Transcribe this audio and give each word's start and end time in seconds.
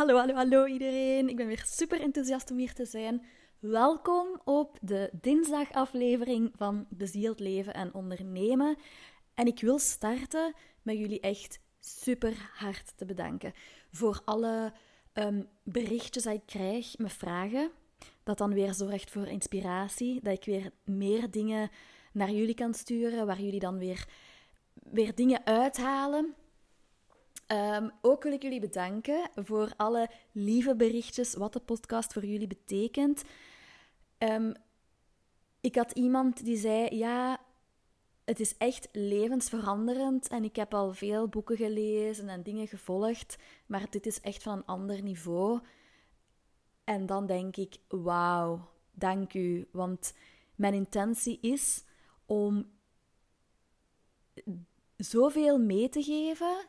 Hallo, 0.00 0.16
hallo, 0.16 0.34
hallo 0.34 0.66
iedereen. 0.66 1.28
Ik 1.28 1.36
ben 1.36 1.46
weer 1.46 1.64
super 1.66 2.00
enthousiast 2.00 2.50
om 2.50 2.58
hier 2.58 2.72
te 2.72 2.84
zijn. 2.84 3.24
Welkom 3.58 4.40
op 4.44 4.78
de 4.80 5.10
dinsdagaflevering 5.12 6.52
van 6.56 6.86
Bezield 6.88 7.40
Leven 7.40 7.74
en 7.74 7.94
Ondernemen. 7.94 8.76
En 9.34 9.46
ik 9.46 9.60
wil 9.60 9.78
starten 9.78 10.54
met 10.82 10.98
jullie 10.98 11.20
echt 11.20 11.60
super 11.80 12.50
hard 12.54 12.92
te 12.96 13.04
bedanken 13.04 13.52
voor 13.92 14.22
alle 14.24 14.72
um, 15.14 15.48
berichtjes 15.62 16.22
die 16.22 16.32
ik 16.32 16.46
krijg 16.46 16.98
met 16.98 17.12
vragen. 17.12 17.70
Dat 18.22 18.38
dan 18.38 18.54
weer 18.54 18.74
zorgt 18.74 19.10
voor 19.10 19.26
inspiratie, 19.26 20.20
dat 20.22 20.32
ik 20.32 20.44
weer 20.44 20.70
meer 20.84 21.30
dingen 21.30 21.70
naar 22.12 22.30
jullie 22.30 22.54
kan 22.54 22.74
sturen, 22.74 23.26
waar 23.26 23.40
jullie 23.40 23.60
dan 23.60 23.78
weer, 23.78 24.08
weer 24.72 25.14
dingen 25.14 25.46
uithalen 25.46 26.34
Ehm, 27.50 27.88
ook 28.00 28.22
wil 28.22 28.32
ik 28.32 28.42
jullie 28.42 28.60
bedanken 28.60 29.30
voor 29.34 29.72
alle 29.76 30.10
lieve 30.32 30.76
berichtjes, 30.76 31.34
wat 31.34 31.52
de 31.52 31.60
podcast 31.60 32.12
voor 32.12 32.24
jullie 32.24 32.46
betekent. 32.46 33.22
Ehm, 34.18 34.52
ik 35.60 35.76
had 35.76 35.92
iemand 35.92 36.44
die 36.44 36.56
zei: 36.56 36.96
Ja, 36.96 37.40
het 38.24 38.40
is 38.40 38.56
echt 38.56 38.88
levensveranderend 38.92 40.28
en 40.28 40.44
ik 40.44 40.56
heb 40.56 40.74
al 40.74 40.92
veel 40.92 41.28
boeken 41.28 41.56
gelezen 41.56 42.28
en 42.28 42.42
dingen 42.42 42.68
gevolgd, 42.68 43.38
maar 43.66 43.90
dit 43.90 44.06
is 44.06 44.20
echt 44.20 44.42
van 44.42 44.56
een 44.56 44.66
ander 44.66 45.02
niveau. 45.02 45.60
En 46.84 47.06
dan 47.06 47.26
denk 47.26 47.56
ik: 47.56 47.76
Wauw, 47.88 48.68
dank 48.90 49.34
u. 49.34 49.68
Want 49.72 50.14
mijn 50.54 50.74
intentie 50.74 51.38
is 51.40 51.84
om 52.26 52.70
zoveel 54.96 55.58
mee 55.58 55.88
te 55.88 56.02
geven 56.02 56.68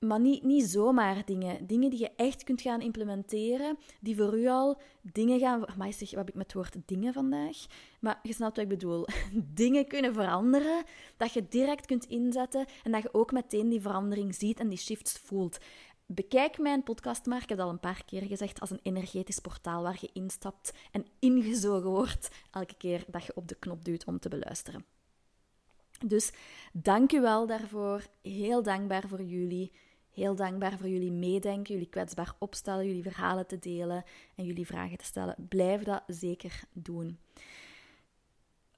maar 0.00 0.20
niet, 0.20 0.42
niet 0.42 0.64
zomaar 0.64 1.24
dingen. 1.24 1.66
Dingen 1.66 1.90
die 1.90 2.00
je 2.00 2.10
echt 2.16 2.44
kunt 2.44 2.60
gaan 2.60 2.80
implementeren, 2.80 3.78
die 4.00 4.16
voor 4.16 4.38
u 4.38 4.48
al 4.48 4.80
dingen 5.02 5.38
gaan... 5.38 5.64
Maar 5.76 5.92
zeg, 5.92 6.10
wat 6.10 6.18
heb 6.18 6.28
ik 6.28 6.34
met 6.34 6.46
het 6.46 6.54
woord 6.54 6.76
dingen 6.86 7.12
vandaag? 7.12 7.56
Maar 8.00 8.20
je 8.22 8.32
snapt 8.32 8.56
wat 8.56 8.64
ik 8.64 8.70
bedoel. 8.70 9.06
dingen 9.54 9.86
kunnen 9.86 10.14
veranderen, 10.14 10.84
dat 11.16 11.32
je 11.32 11.48
direct 11.48 11.86
kunt 11.86 12.04
inzetten 12.04 12.66
en 12.82 12.92
dat 12.92 13.02
je 13.02 13.14
ook 13.14 13.32
meteen 13.32 13.68
die 13.68 13.80
verandering 13.80 14.34
ziet 14.34 14.60
en 14.60 14.68
die 14.68 14.78
shifts 14.78 15.18
voelt. 15.18 15.58
Bekijk 16.06 16.58
mijn 16.58 16.82
podcast 16.82 17.26
maar, 17.26 17.42
ik 17.42 17.48
heb 17.48 17.58
al 17.58 17.68
een 17.68 17.80
paar 17.80 18.04
keer 18.04 18.22
gezegd, 18.22 18.60
als 18.60 18.70
een 18.70 18.80
energetisch 18.82 19.38
portaal 19.38 19.82
waar 19.82 19.98
je 20.00 20.10
instapt 20.12 20.72
en 20.92 21.06
ingezogen 21.18 21.90
wordt 21.90 22.30
elke 22.50 22.74
keer 22.76 23.04
dat 23.06 23.24
je 23.24 23.32
op 23.34 23.48
de 23.48 23.54
knop 23.54 23.84
duwt 23.84 24.04
om 24.04 24.18
te 24.18 24.28
beluisteren. 24.28 24.84
Dus 26.06 26.32
dank 26.72 27.12
u 27.12 27.20
wel 27.20 27.46
daarvoor. 27.46 28.06
Heel 28.22 28.62
dankbaar 28.62 29.08
voor 29.08 29.22
jullie. 29.22 29.72
Heel 30.18 30.34
dankbaar 30.34 30.78
voor 30.78 30.88
jullie 30.88 31.12
meedenken, 31.12 31.72
jullie 31.74 31.88
kwetsbaar 31.88 32.34
opstellen, 32.38 32.86
jullie 32.86 33.02
verhalen 33.02 33.46
te 33.46 33.58
delen 33.58 34.04
en 34.34 34.44
jullie 34.44 34.66
vragen 34.66 34.98
te 34.98 35.04
stellen. 35.04 35.34
Blijf 35.48 35.82
dat 35.82 36.02
zeker 36.06 36.62
doen. 36.72 37.18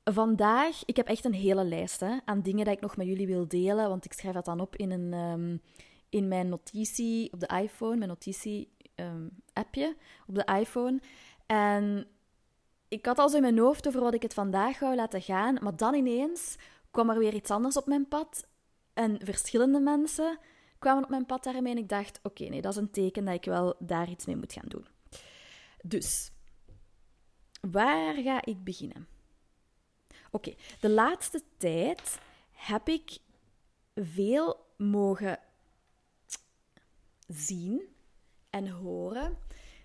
Vandaag, 0.04 0.82
ik 0.84 0.96
heb 0.96 1.06
echt 1.06 1.24
een 1.24 1.34
hele 1.34 1.64
lijst 1.64 2.00
hè, 2.00 2.18
aan 2.24 2.42
dingen 2.42 2.64
die 2.64 2.74
ik 2.74 2.80
nog 2.80 2.96
met 2.96 3.06
jullie 3.06 3.26
wil 3.26 3.48
delen, 3.48 3.88
want 3.88 4.04
ik 4.04 4.12
schrijf 4.12 4.34
dat 4.34 4.44
dan 4.44 4.60
op 4.60 4.76
in, 4.76 4.90
een, 4.90 5.12
um, 5.12 5.60
in 6.08 6.28
mijn 6.28 6.48
notitie 6.48 7.32
op 7.32 7.40
de 7.40 7.60
iPhone, 7.62 7.96
mijn 7.96 8.08
notitie-appje 8.08 9.84
ehm, 9.84 9.94
op 10.26 10.34
de 10.34 10.58
iPhone. 10.60 11.00
En 11.46 12.06
ik 12.88 13.06
had 13.06 13.18
al 13.18 13.28
zo 13.28 13.36
in 13.36 13.42
mijn 13.42 13.58
hoofd 13.58 13.86
over 13.86 14.00
wat 14.00 14.14
ik 14.14 14.22
het 14.22 14.34
vandaag 14.34 14.78
wou 14.78 14.94
laten 14.94 15.22
gaan, 15.22 15.58
maar 15.60 15.76
dan 15.76 15.94
ineens 15.94 16.56
kwam 16.90 17.10
er 17.10 17.18
weer 17.18 17.34
iets 17.34 17.50
anders 17.50 17.76
op 17.76 17.86
mijn 17.86 18.08
pad. 18.08 18.46
En 18.94 19.20
verschillende 19.24 19.80
mensen 19.80 20.38
kwamen 20.80 21.02
op 21.04 21.10
mijn 21.10 21.26
pad 21.26 21.44
daarmee 21.44 21.72
en 21.72 21.78
ik 21.78 21.88
dacht, 21.88 22.20
oké, 22.22 22.44
nee, 22.44 22.60
dat 22.60 22.72
is 22.72 22.78
een 22.78 22.90
teken 22.90 23.24
dat 23.24 23.34
ik 23.34 23.44
wel 23.44 23.74
daar 23.78 24.10
iets 24.10 24.26
mee 24.26 24.36
moet 24.36 24.52
gaan 24.52 24.68
doen. 24.68 24.86
Dus, 25.82 26.30
waar 27.60 28.14
ga 28.14 28.44
ik 28.44 28.64
beginnen? 28.64 29.06
Oké, 30.30 30.54
de 30.80 30.90
laatste 30.90 31.42
tijd 31.56 32.18
heb 32.52 32.88
ik 32.88 33.18
veel 33.94 34.66
mogen 34.76 35.38
zien 37.26 37.82
en 38.50 38.68
horen 38.68 39.38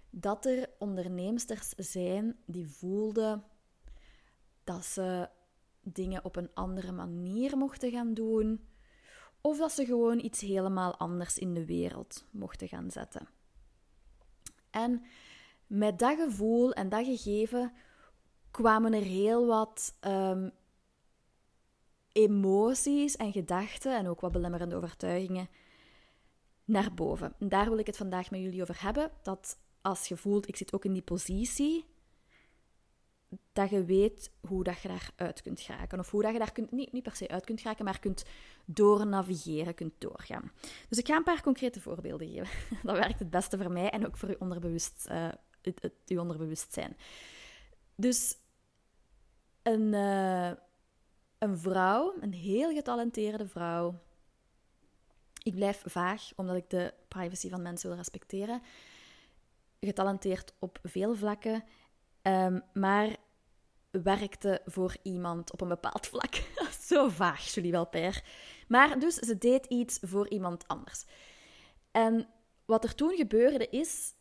dat 0.10 0.46
er 0.46 0.70
onderneemsters 0.80 1.70
zijn 1.70 2.38
die 2.46 2.68
voelden 2.68 3.44
dat 4.64 4.86
ze 4.86 5.30
dingen 5.82 6.26
op 6.26 6.36
een 6.36 6.54
andere 6.54 6.92
manier 6.92 7.58
mochten 7.58 7.92
gaan 7.92 8.14
doen, 8.14 8.68
of 9.46 9.58
dat 9.58 9.72
ze 9.72 9.86
gewoon 9.86 10.20
iets 10.20 10.42
helemaal 10.42 10.96
anders 10.96 11.38
in 11.38 11.54
de 11.54 11.66
wereld 11.66 12.26
mochten 12.32 12.68
gaan 12.68 12.92
zetten. 12.92 13.28
En 14.70 15.04
met 15.68 16.00
dat 16.00 16.18
gevoel 16.18 16.74
en 16.74 16.90
dat 16.90 17.06
gegeven 17.06 17.74
kwamen 18.52 18.94
er 18.94 19.02
heel 19.02 19.46
wat 19.46 19.98
um, 20.02 20.52
emoties 22.12 23.16
en 23.16 23.32
gedachten 23.32 23.98
en 23.98 24.08
ook 24.08 24.22
wat 24.22 24.32
belemmerende 24.32 24.76
overtuigingen 24.76 25.50
naar 26.64 26.94
boven. 26.94 27.36
En 27.40 27.50
daar 27.50 27.70
wil 27.70 27.78
ik 27.78 27.86
het 27.86 27.98
vandaag 27.98 28.32
met 28.32 28.40
jullie 28.40 28.62
over 28.62 28.82
hebben. 28.82 29.12
Dat 29.24 29.58
als 29.82 30.08
je 30.08 30.18
voelt, 30.18 30.48
ik 30.48 30.56
zit 30.56 30.74
ook 30.74 30.86
in 30.86 30.94
die 30.94 31.02
positie, 31.02 31.86
dat 33.54 33.70
je 33.70 33.86
weet 33.86 34.32
hoe 34.48 34.64
dat 34.64 34.82
je 34.82 34.88
daaruit 34.88 35.42
kunt 35.42 35.62
geraken. 35.62 36.00
Of 36.00 36.12
hoe 36.12 36.22
dat 36.22 36.32
je 36.32 36.40
daar 36.40 36.52
kunt, 36.52 36.72
niet, 36.72 36.92
niet 36.92 37.04
per 37.04 37.16
se 37.16 37.28
uit 37.28 37.46
kunt 37.46 37.62
geraken, 37.62 37.86
maar 37.86 38.00
kunt 38.00 38.26
doornavigeren, 38.66 39.74
kunt 39.74 39.94
doorgaan. 39.98 40.52
Dus 40.90 40.98
ik 40.98 41.08
ga 41.08 41.16
een 41.16 41.24
paar 41.24 41.42
concrete 41.42 41.82
voorbeelden 41.82 42.28
geven. 42.28 42.48
Dat 42.88 42.98
werkt 42.98 43.20
het 43.20 43.30
beste 43.30 43.58
voor 43.58 43.72
mij 43.72 43.90
en 43.90 44.06
ook 44.06 44.18
voor 44.18 44.30
je, 44.30 44.40
onderbewust, 44.40 45.08
uh, 45.12 45.28
het, 45.62 45.82
het, 45.82 45.94
je 46.06 46.22
onderbewustzijn. 46.22 46.98
Dus 47.96 48.38
een, 49.64 49.94
uh, 49.94 50.52
een 51.38 51.58
vrouw, 51.58 52.14
een 52.20 52.34
heel 52.34 52.74
getalenteerde 52.74 53.48
vrouw. 53.48 54.00
Ik 55.44 55.56
blijf 55.56 55.84
vaag, 55.86 56.32
omdat 56.36 56.56
ik 56.56 56.70
de 56.70 56.94
privacy 57.08 57.50
van 57.50 57.62
mensen 57.62 57.88
wil 57.90 57.98
respecteren. 57.98 58.62
Getalenteerd 59.80 60.54
op 60.60 60.80
veel 60.84 61.16
vlakken. 61.16 61.64
Um, 62.22 62.64
maar 62.74 63.16
werkte 64.04 64.62
voor 64.66 64.98
iemand 65.02 65.52
op 65.52 65.62
een 65.62 65.68
bepaald 65.68 66.08
vlak. 66.08 66.36
Zo 66.88 67.10
vaag, 67.10 67.54
Julie 67.54 67.72
Welper. 67.72 68.24
Maar 68.68 69.00
dus, 69.00 69.16
ze 69.16 69.38
deed 69.38 69.66
iets 69.66 70.00
voor 70.02 70.30
iemand 70.30 70.68
anders. 70.68 71.06
En 71.92 72.28
wat 72.66 72.84
er 72.84 72.96
toen 72.96 73.16
gebeurde 73.16 73.70
is... 73.70 74.14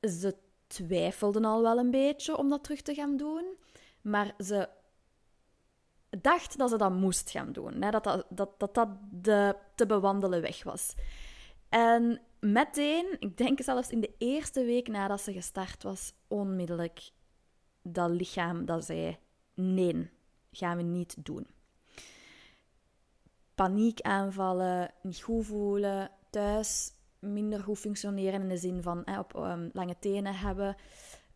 Ze 0.00 0.36
twijfelden 0.66 1.44
al 1.44 1.62
wel 1.62 1.78
een 1.78 1.90
beetje 1.90 2.36
om 2.36 2.48
dat 2.48 2.62
terug 2.62 2.82
te 2.82 2.94
gaan 2.94 3.16
doen. 3.16 3.56
Maar 4.00 4.34
ze 4.38 4.68
dacht 6.10 6.58
dat 6.58 6.70
ze 6.70 6.76
dat 6.76 6.92
moest 6.92 7.30
gaan 7.30 7.52
doen. 7.52 7.82
Hè? 7.82 7.90
Dat, 7.90 8.04
dat, 8.04 8.26
dat, 8.28 8.58
dat 8.58 8.74
dat 8.74 8.88
de 9.10 9.56
te 9.74 9.86
bewandelen 9.86 10.40
weg 10.40 10.62
was. 10.62 10.94
En 11.68 12.20
meteen, 12.40 13.16
ik 13.18 13.36
denk 13.36 13.62
zelfs 13.62 13.90
in 13.90 14.00
de 14.00 14.14
eerste 14.18 14.64
week 14.64 14.88
nadat 14.88 15.20
ze 15.20 15.32
gestart 15.32 15.82
was, 15.82 16.12
onmiddellijk 16.28 17.10
dat 17.82 18.10
lichaam 18.10 18.64
dat 18.64 18.84
zei: 18.84 19.18
nee, 19.54 20.10
gaan 20.52 20.76
we 20.76 20.82
niet 20.82 21.24
doen. 21.24 21.46
Paniekaanvallen, 23.54 24.90
niet 25.02 25.22
goed 25.22 25.46
voelen, 25.46 26.10
thuis 26.30 26.92
minder 27.20 27.62
goed 27.62 27.78
functioneren 27.78 28.42
in 28.42 28.48
de 28.48 28.56
zin 28.56 28.82
van 28.82 29.02
hè, 29.04 29.18
op 29.18 29.34
ehm, 29.34 29.68
lange 29.72 29.96
tenen 29.98 30.34
hebben, 30.34 30.76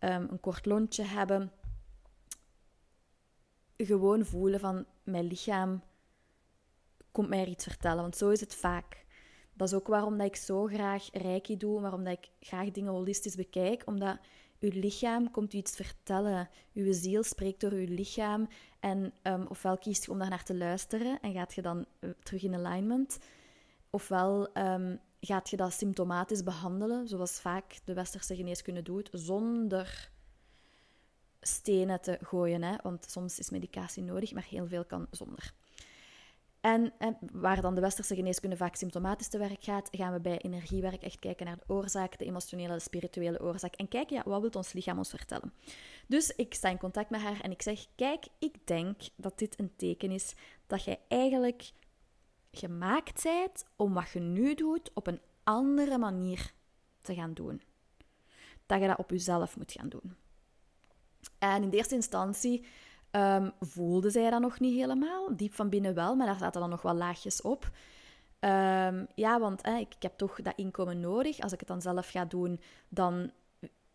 um, 0.00 0.26
een 0.30 0.40
kort 0.40 0.66
lontje 0.66 1.02
hebben. 1.02 1.52
Gewoon 3.76 4.24
voelen 4.24 4.60
van 4.60 4.86
mijn 5.02 5.26
lichaam 5.26 5.82
komt 7.12 7.28
mij 7.28 7.46
iets 7.46 7.64
vertellen, 7.64 8.02
want 8.02 8.16
zo 8.16 8.28
is 8.28 8.40
het 8.40 8.54
vaak. 8.54 9.04
Dat 9.52 9.68
is 9.68 9.74
ook 9.74 9.86
waarom 9.86 10.18
dat 10.18 10.26
ik 10.26 10.36
zo 10.36 10.66
graag 10.66 11.08
reiki 11.12 11.56
doe, 11.56 11.80
waarom 11.80 12.04
dat 12.04 12.12
ik 12.12 12.30
graag 12.40 12.70
dingen 12.70 12.92
holistisch 12.92 13.36
bekijk, 13.36 13.82
omdat 13.86 14.18
uw 14.64 14.80
lichaam 14.80 15.30
komt 15.30 15.54
u 15.54 15.56
iets 15.56 15.76
vertellen. 15.76 16.48
Uw 16.74 16.92
ziel 16.92 17.22
spreekt 17.22 17.60
door 17.60 17.72
uw 17.72 17.94
lichaam. 17.94 18.48
En 18.80 19.12
um, 19.22 19.46
ofwel 19.46 19.78
kiest 19.78 20.04
je 20.04 20.10
om 20.10 20.18
daar 20.18 20.28
naar 20.28 20.44
te 20.44 20.56
luisteren 20.56 21.20
en 21.20 21.32
gaat 21.32 21.54
je 21.54 21.62
dan 21.62 21.86
uh, 22.00 22.10
terug 22.22 22.42
in 22.42 22.54
alignment. 22.54 23.18
Ofwel 23.90 24.58
um, 24.58 25.00
gaat 25.20 25.50
je 25.50 25.56
dat 25.56 25.72
symptomatisch 25.72 26.42
behandelen, 26.42 27.08
zoals 27.08 27.40
vaak 27.40 27.78
de 27.84 27.94
westerse 27.94 28.36
geneeskunde 28.36 28.82
doet, 28.82 29.08
zonder 29.12 30.10
stenen 31.40 32.00
te 32.00 32.18
gooien. 32.22 32.62
Hè? 32.62 32.74
Want 32.82 33.10
soms 33.10 33.38
is 33.38 33.50
medicatie 33.50 34.02
nodig, 34.02 34.32
maar 34.32 34.46
heel 34.48 34.66
veel 34.66 34.84
kan 34.84 35.06
zonder. 35.10 35.52
En, 36.64 36.92
waar 37.32 37.60
dan 37.60 37.74
de 37.74 37.80
westerse 37.80 38.14
geneeskunde 38.14 38.56
vaak 38.56 38.74
symptomatisch 38.74 39.28
te 39.28 39.38
werk 39.38 39.64
gaat, 39.64 39.88
gaan 39.90 40.12
we 40.12 40.20
bij 40.20 40.38
energiewerk 40.38 41.02
echt 41.02 41.18
kijken 41.18 41.46
naar 41.46 41.56
de 41.56 41.74
oorzaak, 41.74 42.18
de 42.18 42.24
emotionele, 42.24 42.72
de 42.72 42.80
spirituele 42.80 43.40
oorzaak. 43.40 43.74
En 43.74 43.88
kijken, 43.88 44.16
ja, 44.16 44.22
wat 44.24 44.40
wil 44.40 44.50
ons 44.50 44.72
lichaam 44.72 44.98
ons 44.98 45.10
vertellen? 45.10 45.52
Dus 46.06 46.30
ik 46.30 46.54
sta 46.54 46.68
in 46.68 46.78
contact 46.78 47.10
met 47.10 47.20
haar 47.20 47.40
en 47.40 47.50
ik 47.50 47.62
zeg, 47.62 47.86
kijk, 47.94 48.24
ik 48.38 48.66
denk 48.66 49.00
dat 49.16 49.38
dit 49.38 49.58
een 49.58 49.76
teken 49.76 50.10
is 50.10 50.34
dat 50.66 50.84
jij 50.84 51.00
eigenlijk 51.08 51.72
gemaakt 52.52 53.22
bent 53.22 53.64
om 53.76 53.94
wat 53.94 54.10
je 54.10 54.20
nu 54.20 54.54
doet 54.54 54.90
op 54.94 55.06
een 55.06 55.20
andere 55.42 55.98
manier 55.98 56.52
te 57.00 57.14
gaan 57.14 57.34
doen. 57.34 57.62
Dat 58.66 58.80
je 58.80 58.86
dat 58.86 58.98
op 58.98 59.10
jezelf 59.10 59.56
moet 59.56 59.72
gaan 59.72 59.88
doen. 59.88 60.16
En 61.38 61.62
in 61.62 61.70
de 61.70 61.76
eerste 61.76 61.94
instantie 61.94 62.66
um, 63.16 63.52
voelde 63.60 64.10
zij 64.10 64.30
dat 64.30 64.40
nog 64.40 64.60
niet 64.60 64.74
helemaal. 64.74 65.36
Diep 65.36 65.54
van 65.54 65.68
binnen 65.68 65.94
wel, 65.94 66.14
maar 66.14 66.26
daar 66.26 66.38
zaten 66.38 66.60
dan 66.60 66.70
nog 66.70 66.82
wel 66.82 66.94
laagjes 66.94 67.42
op. 67.42 67.70
Um, 68.40 69.06
ja, 69.14 69.40
want 69.40 69.66
ik, 69.66 69.94
ik, 69.94 70.02
heb 70.02 70.16
toch 70.16 70.42
dat 70.42 70.56
inkomen 70.56 71.00
nodig. 71.00 71.40
Als 71.40 71.52
ik 71.52 71.58
het 71.58 71.68
dan 71.68 71.82
zelf 71.82 72.10
ga 72.10 72.24
doen, 72.24 72.60
dan 72.88 73.30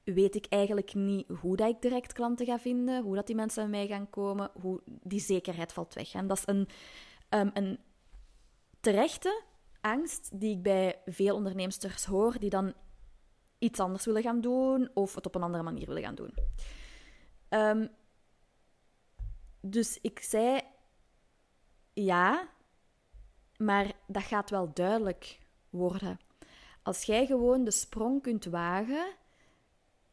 weet 0.04 0.36
ik 0.36 0.46
eigenlijk 0.50 0.94
niet 0.94 1.28
hoe 1.42 1.56
dat 1.56 1.70
ik 1.70 1.82
direct 1.82 2.14
klanten 2.14 2.46
ga 2.46 2.60
vinden, 2.60 3.04
hoe 3.04 3.16
dat 3.16 3.28
die 3.28 3.36
mensen 3.36 3.70
bij 3.70 3.80
mij 3.80 3.88
gaan 3.88 4.10
komen, 4.10 4.52
hoe 4.62 4.82
die 4.86 5.20
zekerheid 5.20 5.74
valt 5.74 5.94
weg. 5.94 6.14
En 6.14 6.28
dat 6.28 6.38
is 6.38 6.44
een, 6.46 6.68
um, 7.30 7.52
een 7.54 7.80
terechte 8.80 9.42
angst 9.82 10.40
die 10.40 10.56
ik 10.56 10.64
bij 10.64 11.02
veel 11.06 11.36
onderneemsters 11.36 12.06
hoor, 12.06 12.40
die 12.40 12.50
dan 12.50 12.74
iets 13.58 13.80
anders 13.80 14.06
willen 14.06 14.22
gaan 14.22 14.42
doen 14.42 14.90
of 14.94 15.16
het 15.16 15.26
op 15.26 15.36
een 15.36 15.44
andere 15.44 15.64
manier 15.64 15.88
willen 15.88 16.04
gaan 16.04 16.16
doen. 16.16 16.34
Dus 19.62 20.00
ik 20.02 20.20
zei 20.20 20.62
ja, 21.94 22.50
maar 23.58 23.92
dat 24.08 24.24
gaat 24.24 24.50
wel 24.50 24.72
duidelijk 24.74 25.40
worden. 25.70 26.20
Als 26.84 27.04
jij 27.04 27.26
gewoon 27.26 27.64
de 27.64 27.72
sprong 27.72 28.22
kunt 28.22 28.46
wagen, 28.46 29.16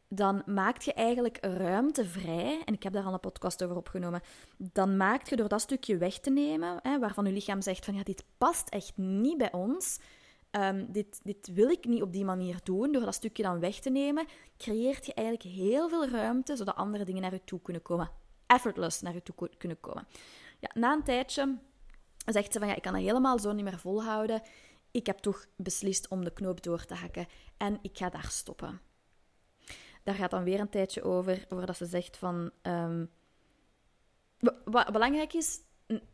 dan 0.07 0.43
maak 0.45 0.81
je 0.81 0.93
eigenlijk 0.93 1.37
ruimte 1.41 2.05
vrij. 2.05 2.61
En 2.65 2.73
ik 2.73 2.83
heb 2.83 2.93
daar 2.93 3.03
al 3.03 3.13
een 3.13 3.19
podcast 3.19 3.63
over 3.63 3.75
opgenomen. 3.75 4.21
Dan 4.57 4.97
maak 4.97 5.27
je 5.27 5.35
door 5.35 5.47
dat 5.47 5.61
stukje 5.61 5.97
weg 5.97 6.19
te 6.19 6.29
nemen, 6.29 6.79
hè, 6.81 6.99
waarvan 6.99 7.25
je 7.25 7.31
lichaam 7.31 7.61
zegt 7.61 7.85
van 7.85 7.95
ja, 7.95 8.03
dit 8.03 8.23
past 8.37 8.69
echt 8.69 8.97
niet 8.97 9.37
bij 9.37 9.51
ons. 9.51 9.99
Um, 10.51 10.91
dit, 10.91 11.19
dit 11.23 11.47
wil 11.53 11.69
ik 11.69 11.85
niet 11.85 12.01
op 12.01 12.11
die 12.11 12.25
manier 12.25 12.59
doen. 12.63 12.91
Door 12.91 13.01
dat 13.01 13.13
stukje 13.13 13.43
dan 13.43 13.59
weg 13.59 13.79
te 13.79 13.89
nemen, 13.89 14.25
creëert 14.57 15.05
je 15.05 15.13
eigenlijk 15.13 15.55
heel 15.55 15.89
veel 15.89 16.07
ruimte, 16.07 16.55
zodat 16.55 16.75
andere 16.75 17.05
dingen 17.05 17.21
naar 17.21 17.33
je 17.33 17.43
toe 17.43 17.61
kunnen 17.61 17.81
komen. 17.81 18.09
Effortless 18.47 19.01
naar 19.01 19.13
je 19.13 19.23
toe 19.23 19.49
kunnen 19.57 19.79
komen. 19.79 20.07
Ja, 20.59 20.69
na 20.73 20.93
een 20.93 21.03
tijdje 21.03 21.57
zegt 22.25 22.53
ze 22.53 22.59
van 22.59 22.67
ja, 22.67 22.75
ik 22.75 22.81
kan 22.81 22.93
dat 22.93 23.01
helemaal 23.01 23.39
zo 23.39 23.51
niet 23.53 23.63
meer 23.63 23.79
volhouden. 23.79 24.41
Ik 24.91 25.05
heb 25.05 25.17
toch 25.17 25.45
beslist 25.55 26.07
om 26.07 26.23
de 26.23 26.33
knoop 26.33 26.63
door 26.63 26.85
te 26.85 26.95
hakken 26.95 27.27
en 27.57 27.79
ik 27.81 27.97
ga 27.97 28.09
daar 28.09 28.29
stoppen. 28.29 28.81
Daar 30.03 30.15
gaat 30.15 30.31
dan 30.31 30.43
weer 30.43 30.59
een 30.59 30.69
tijdje 30.69 31.03
over, 31.03 31.45
voordat 31.49 31.77
ze 31.77 31.85
zegt 31.85 32.17
van... 32.17 32.51
Ehm, 32.61 33.05
wat 34.63 34.91
belangrijk 34.91 35.33
is, 35.33 35.59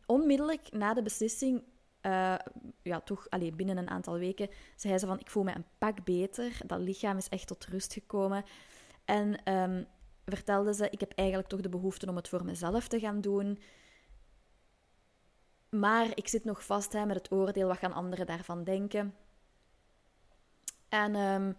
onmiddellijk 0.06 0.72
na 0.72 0.94
de 0.94 1.02
beslissing, 1.02 1.62
uh, 2.02 2.34
ja, 2.82 3.00
toch 3.00 3.30
allee, 3.30 3.52
binnen 3.52 3.76
een 3.76 3.90
aantal 3.90 4.18
weken, 4.18 4.48
zei 4.76 4.98
ze 4.98 5.06
van, 5.06 5.20
ik 5.20 5.30
voel 5.30 5.42
me 5.42 5.54
een 5.54 5.66
pak 5.78 6.04
beter. 6.04 6.56
Dat 6.66 6.78
lichaam 6.80 7.16
is 7.16 7.28
echt 7.28 7.46
tot 7.46 7.64
rust 7.64 7.92
gekomen. 7.92 8.44
En 9.04 9.52
um, 9.52 9.86
vertelde 10.24 10.74
ze, 10.74 10.90
ik 10.90 11.00
heb 11.00 11.12
eigenlijk 11.14 11.48
toch 11.48 11.60
de 11.60 11.68
behoefte 11.68 12.08
om 12.08 12.16
het 12.16 12.28
voor 12.28 12.44
mezelf 12.44 12.88
te 12.88 12.98
gaan 12.98 13.20
doen. 13.20 13.58
Maar 15.68 16.10
ik 16.14 16.28
zit 16.28 16.44
nog 16.44 16.64
vast 16.64 16.92
hè, 16.92 17.06
met 17.06 17.16
het 17.16 17.32
oordeel, 17.32 17.68
wat 17.68 17.78
gaan 17.78 17.92
anderen 17.92 18.26
daarvan 18.26 18.64
denken? 18.64 19.14
En 20.88 21.14
um, 21.14 21.56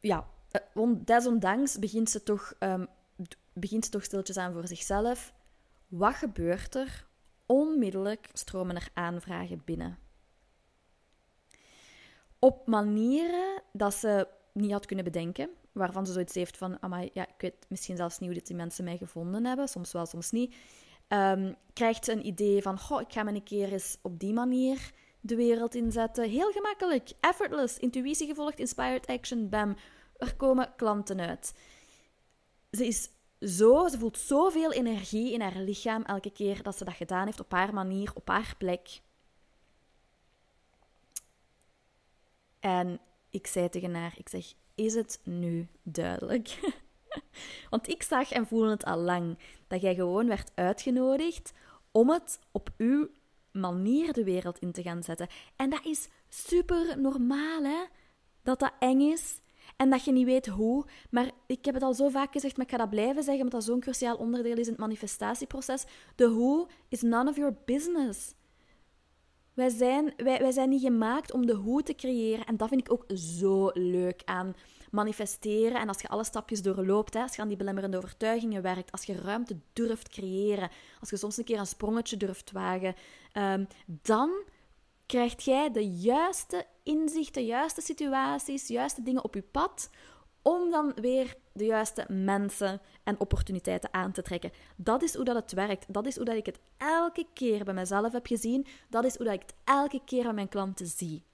ja, 0.00 0.26
eh, 0.50 0.90
desondanks 0.98 1.78
begint 1.78 2.10
ze, 2.10 2.22
toch, 2.22 2.54
um, 2.60 2.86
begint 3.52 3.84
ze 3.84 3.90
toch 3.90 4.04
stiltjes 4.04 4.36
aan 4.36 4.52
voor 4.52 4.66
zichzelf. 4.66 5.32
Wat 5.88 6.14
gebeurt 6.14 6.74
er? 6.74 7.06
Onmiddellijk 7.46 8.28
stromen 8.32 8.76
er 8.76 8.88
aanvragen 8.94 9.62
binnen. 9.64 9.98
Op 12.38 12.66
manieren 12.66 13.62
dat 13.72 13.94
ze 13.94 14.28
niet 14.52 14.72
had 14.72 14.86
kunnen 14.86 15.04
bedenken. 15.04 15.50
Waarvan 15.72 16.06
ze 16.06 16.12
zoiets 16.12 16.34
heeft 16.34 16.56
van, 16.56 16.82
amai, 16.82 17.10
ja, 17.12 17.22
ik 17.28 17.40
weet 17.40 17.66
misschien 17.68 17.96
zelfs 17.96 18.18
niet 18.18 18.30
hoe 18.30 18.42
die 18.42 18.56
mensen 18.56 18.84
mij 18.84 18.96
gevonden 18.96 19.44
hebben. 19.44 19.68
Soms 19.68 19.92
wel, 19.92 20.06
soms 20.06 20.30
niet. 20.30 20.54
Um, 21.08 21.56
krijgt 21.72 22.08
een 22.08 22.26
idee 22.26 22.62
van, 22.62 22.78
goh, 22.78 23.00
ik 23.00 23.12
ga 23.12 23.22
me 23.22 23.32
een 23.32 23.42
keer 23.42 23.72
eens 23.72 23.98
op 24.02 24.18
die 24.18 24.32
manier 24.32 24.92
de 25.20 25.36
wereld 25.36 25.74
inzetten. 25.74 26.28
Heel 26.28 26.50
gemakkelijk, 26.50 27.12
effortless, 27.20 27.78
intuïtie 27.78 28.26
gevolgd, 28.26 28.58
inspired 28.58 29.06
action, 29.06 29.48
bam. 29.48 29.76
Er 30.16 30.36
komen 30.36 30.72
klanten 30.76 31.20
uit. 31.20 31.54
Ze 32.70 32.86
is 32.86 33.10
zo, 33.40 33.88
ze 33.88 33.98
voelt 33.98 34.18
zoveel 34.18 34.72
energie 34.72 35.32
in 35.32 35.40
haar 35.40 35.56
lichaam 35.56 36.02
elke 36.02 36.30
keer 36.30 36.62
dat 36.62 36.76
ze 36.76 36.84
dat 36.84 36.94
gedaan 36.94 37.24
heeft 37.24 37.40
op 37.40 37.52
haar 37.52 37.74
manier, 37.74 38.10
op 38.14 38.28
haar 38.28 38.54
plek. 38.58 39.00
En 42.60 43.00
ik 43.30 43.46
zei 43.46 43.68
tegen 43.68 43.94
haar, 43.94 44.14
ik 44.16 44.28
zeg, 44.28 44.54
is 44.74 44.94
het 44.94 45.20
nu 45.24 45.68
duidelijk? 45.82 46.58
Want 47.70 47.88
ik 47.88 48.02
zag 48.02 48.30
en 48.30 48.46
voelde 48.46 48.70
het 48.70 48.84
al 48.84 48.98
lang, 48.98 49.38
dat 49.66 49.80
jij 49.80 49.94
gewoon 49.94 50.26
werd 50.26 50.50
uitgenodigd 50.54 51.52
om 51.90 52.10
het 52.10 52.38
op 52.50 52.70
uw 52.76 53.08
manier 53.52 54.12
de 54.12 54.24
wereld 54.24 54.58
in 54.58 54.72
te 54.72 54.82
gaan 54.82 55.02
zetten. 55.02 55.28
En 55.56 55.70
dat 55.70 55.84
is 55.84 56.08
super 56.28 57.00
normaal, 57.00 57.62
hè? 57.62 57.84
Dat 58.42 58.58
dat 58.58 58.72
eng 58.78 59.00
is 59.00 59.40
en 59.76 59.90
dat 59.90 60.04
je 60.04 60.12
niet 60.12 60.26
weet 60.26 60.46
hoe. 60.46 60.84
Maar 61.10 61.30
ik 61.46 61.64
heb 61.64 61.74
het 61.74 61.82
al 61.82 61.94
zo 61.94 62.08
vaak 62.08 62.32
gezegd, 62.32 62.56
maar 62.56 62.66
ik 62.66 62.72
ga 62.72 62.78
dat 62.78 62.90
blijven 62.90 63.22
zeggen, 63.22 63.42
omdat 63.42 63.60
dat 63.60 63.64
zo'n 63.64 63.80
cruciaal 63.80 64.16
onderdeel 64.16 64.56
is 64.56 64.66
in 64.66 64.72
het 64.72 64.80
manifestatieproces. 64.80 65.84
De 66.16 66.26
hoe 66.26 66.68
is 66.88 67.02
none 67.02 67.30
of 67.30 67.36
your 67.36 67.56
business. 67.64 68.34
Wij 69.54 69.68
zijn, 69.68 70.12
wij, 70.16 70.38
wij 70.38 70.52
zijn 70.52 70.68
niet 70.68 70.82
gemaakt 70.82 71.32
om 71.32 71.46
de 71.46 71.54
hoe 71.54 71.82
te 71.82 71.94
creëren. 71.94 72.46
En 72.46 72.56
dat 72.56 72.68
vind 72.68 72.80
ik 72.80 72.92
ook 72.92 73.04
zo 73.14 73.70
leuk 73.74 74.22
aan 74.24 74.54
manifesteren. 74.90 75.80
En 75.80 75.88
als 75.88 76.00
je 76.00 76.08
alle 76.08 76.24
stapjes 76.24 76.62
doorloopt, 76.62 77.14
hè, 77.14 77.22
als 77.22 77.36
je 77.36 77.42
aan 77.42 77.48
die 77.48 77.56
belemmerende 77.56 77.96
overtuigingen 77.96 78.62
werkt, 78.62 78.92
als 78.92 79.04
je 79.04 79.20
ruimte 79.20 79.56
durft 79.72 80.08
creëren, 80.08 80.70
als 81.00 81.10
je 81.10 81.16
soms 81.16 81.36
een 81.36 81.44
keer 81.44 81.58
een 81.58 81.66
sprongetje 81.66 82.16
durft 82.16 82.52
wagen, 82.52 82.94
um, 83.32 83.66
dan 83.86 84.30
krijg 85.06 85.44
jij 85.44 85.70
de 85.70 85.90
juiste 85.90 86.66
inzichten, 86.82 87.44
juiste 87.44 87.80
situaties, 87.80 88.68
juiste 88.68 89.02
dingen 89.02 89.24
op 89.24 89.34
je 89.34 89.42
pad 89.42 89.90
om 90.42 90.70
dan 90.70 90.92
weer 90.94 91.36
de 91.52 91.64
juiste 91.64 92.06
mensen 92.08 92.80
en 93.04 93.20
opportuniteiten 93.20 93.92
aan 93.92 94.12
te 94.12 94.22
trekken. 94.22 94.52
Dat 94.76 95.02
is 95.02 95.14
hoe 95.14 95.24
dat 95.24 95.36
het 95.36 95.52
werkt. 95.52 95.92
Dat 95.92 96.06
is 96.06 96.16
hoe 96.16 96.24
dat 96.24 96.36
ik 96.36 96.46
het 96.46 96.60
elke 96.76 97.26
keer 97.32 97.64
bij 97.64 97.74
mezelf 97.74 98.12
heb 98.12 98.26
gezien. 98.26 98.66
Dat 98.88 99.04
is 99.04 99.16
hoe 99.16 99.24
dat 99.24 99.34
ik 99.34 99.40
het 99.42 99.54
elke 99.64 100.00
keer 100.04 100.26
aan 100.26 100.34
mijn 100.34 100.48
klanten 100.48 100.86
zie. 100.86 101.24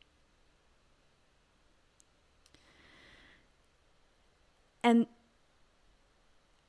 En 4.80 5.08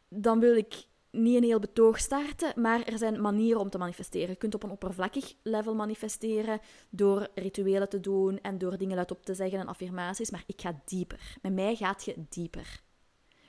dan 0.10 0.40
wil 0.40 0.56
ik 0.56 0.88
niet 1.12 1.36
een 1.36 1.44
heel 1.44 1.60
betoog 1.60 2.00
starten, 2.00 2.62
maar 2.62 2.84
er 2.84 2.98
zijn 2.98 3.22
manieren 3.22 3.62
om 3.62 3.70
te 3.70 3.78
manifesteren. 3.78 4.30
Je 4.30 4.36
kunt 4.36 4.56
op 4.56 4.64
een 4.64 4.72
oppervlakkig 4.72 5.34
level 5.44 5.76
manifesteren 5.76 6.60
door 6.90 7.28
rituelen 7.36 7.90
te 7.90 8.00
doen 8.00 8.42
en 8.42 8.58
door 8.58 8.78
dingen 8.78 8.96
luidop 8.96 9.26
te 9.26 9.34
zeggen 9.34 9.60
en 9.60 9.68
affirmaties, 9.68 10.32
maar 10.32 10.44
ik 10.46 10.62
ga 10.62 10.82
dieper. 10.86 11.38
Met 11.42 11.54
mij 11.54 11.76
gaat 11.76 12.06
je 12.06 12.26
dieper. 12.30 12.82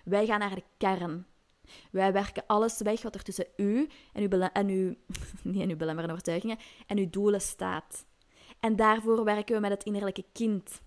Wij 0.04 0.26
gaan 0.26 0.38
naar 0.38 0.54
de 0.54 0.64
kern. 0.76 1.26
Wij 1.90 2.12
werken 2.12 2.46
alles 2.46 2.78
weg 2.78 3.02
wat 3.02 3.14
er 3.14 3.22
tussen 3.22 3.46
u 3.56 3.88
en 4.12 4.30
uw, 4.30 4.40
en 4.52 4.68
uw, 4.68 4.94
niet 5.52 5.62
en 5.62 5.70
uw 5.70 5.76
belemmerende 5.76 6.12
overtuigingen 6.12 6.58
en 6.86 6.98
uw 6.98 7.10
doelen 7.10 7.40
staat. 7.40 8.06
En 8.60 8.76
daarvoor 8.76 9.24
werken 9.24 9.54
we 9.54 9.60
met 9.60 9.70
het 9.70 9.84
innerlijke 9.84 10.24
kind 10.32 10.80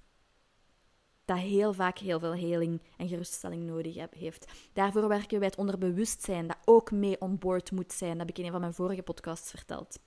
dat 1.25 1.37
heel 1.37 1.73
vaak 1.73 1.97
heel 1.97 2.19
veel 2.19 2.33
heling 2.33 2.81
en 2.97 3.07
geruststelling 3.07 3.63
nodig 3.63 3.95
heeft. 4.17 4.51
Daarvoor 4.73 5.07
werken 5.07 5.29
we 5.29 5.37
bij 5.37 5.47
het 5.47 5.57
onderbewustzijn, 5.57 6.47
dat 6.47 6.57
ook 6.65 6.91
mee 6.91 7.21
on 7.21 7.37
board 7.37 7.71
moet 7.71 7.93
zijn. 7.93 8.11
Dat 8.11 8.19
heb 8.19 8.29
ik 8.29 8.37
in 8.37 8.45
een 8.45 8.51
van 8.51 8.59
mijn 8.59 8.73
vorige 8.73 9.01
podcasts 9.01 9.49
verteld. 9.49 9.99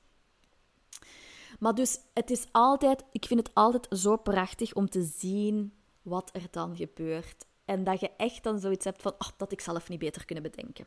Maar 1.59 1.75
dus, 1.75 1.99
het 2.15 2.31
is 2.31 2.47
altijd, 2.53 3.05
ik 3.13 3.25
vind 3.25 3.41
het 3.41 3.55
altijd 3.55 3.87
zo 3.91 4.17
prachtig 4.17 4.75
om 4.75 4.89
te 4.89 5.03
zien 5.03 5.73
wat 6.03 6.31
er 6.33 6.47
dan 6.51 6.77
gebeurt. 6.77 7.47
En 7.65 7.85
dat 7.85 8.01
je 8.01 8.11
echt 8.17 8.43
dan 8.43 8.59
zoiets 8.59 8.85
hebt 8.85 9.03
van, 9.03 9.13
oh, 9.13 9.29
dat 9.37 9.53
ik 9.53 9.61
zelf 9.61 9.89
niet 9.89 9.99
beter 9.99 10.25
kunnen 10.25 10.45
bedenken. 10.45 10.87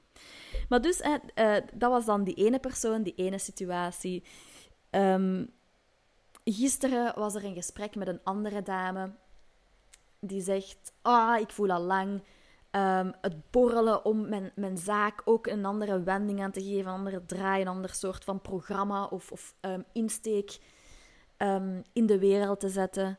Maar 0.69 0.81
dus, 0.81 1.00
eh, 1.00 1.55
dat 1.74 1.91
was 1.91 2.05
dan 2.05 2.24
die 2.24 2.33
ene 2.33 2.59
persoon, 2.59 3.03
die 3.03 3.15
ene 3.15 3.39
situatie. 3.39 4.24
Um, 4.91 5.50
gisteren 6.43 7.19
was 7.19 7.36
er 7.36 7.43
een 7.43 7.53
gesprek 7.53 7.95
met 7.95 8.07
een 8.07 8.24
andere 8.24 8.62
dame 8.62 9.12
die 10.19 10.41
zegt: 10.41 10.93
Ah, 11.01 11.39
ik 11.39 11.51
voel 11.51 11.71
al 11.71 11.81
lang 11.81 12.21
um, 12.71 13.13
het 13.21 13.51
borrelen 13.51 14.05
om 14.05 14.29
mijn, 14.29 14.51
mijn 14.55 14.77
zaak 14.77 15.21
ook 15.25 15.47
een 15.47 15.65
andere 15.65 16.03
wending 16.03 16.41
aan 16.41 16.51
te 16.51 16.63
geven, 16.63 16.91
een 16.91 16.97
andere 16.97 17.25
draai, 17.25 17.61
een 17.61 17.67
ander 17.67 17.93
soort 17.93 18.23
van 18.23 18.41
programma 18.41 19.05
of, 19.05 19.31
of 19.31 19.55
um, 19.61 19.85
insteek 19.93 20.59
um, 21.38 21.83
in 21.93 22.05
de 22.05 22.19
wereld 22.19 22.59
te 22.59 22.69
zetten. 22.69 23.17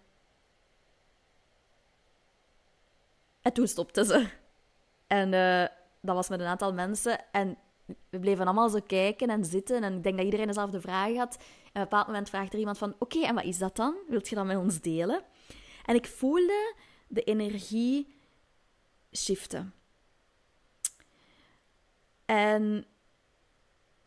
En 3.43 3.53
toen 3.53 3.67
stopte 3.67 4.05
ze. 4.05 4.29
En 5.07 5.33
uh, 5.33 5.67
dat 6.01 6.15
was 6.15 6.29
met 6.29 6.41
een 6.41 6.47
aantal 6.47 6.73
mensen. 6.73 7.19
En 7.33 7.57
we 8.09 8.19
bleven 8.19 8.45
allemaal 8.45 8.69
zo 8.69 8.79
kijken 8.87 9.29
en 9.29 9.45
zitten. 9.45 9.83
En 9.83 9.97
ik 9.97 10.03
denk 10.03 10.17
dat 10.17 10.25
iedereen 10.25 10.47
dezelfde 10.47 10.81
vraag 10.81 11.17
had. 11.17 11.37
En 11.37 11.43
op 11.43 11.75
een 11.75 11.83
bepaald 11.83 12.07
moment 12.07 12.29
vraagt 12.29 12.53
er 12.53 12.59
iemand 12.59 12.79
van... 12.79 12.95
Oké, 12.99 13.21
en 13.21 13.35
wat 13.35 13.45
is 13.45 13.59
dat 13.59 13.77
dan? 13.77 13.95
Wilt 14.09 14.29
je 14.29 14.35
dat 14.35 14.45
met 14.45 14.57
ons 14.57 14.81
delen? 14.81 15.23
En 15.85 15.95
ik 15.95 16.07
voelde 16.07 16.75
de 17.11 17.23
energie 17.23 18.15
shiften. 19.13 19.75
En 22.25 22.85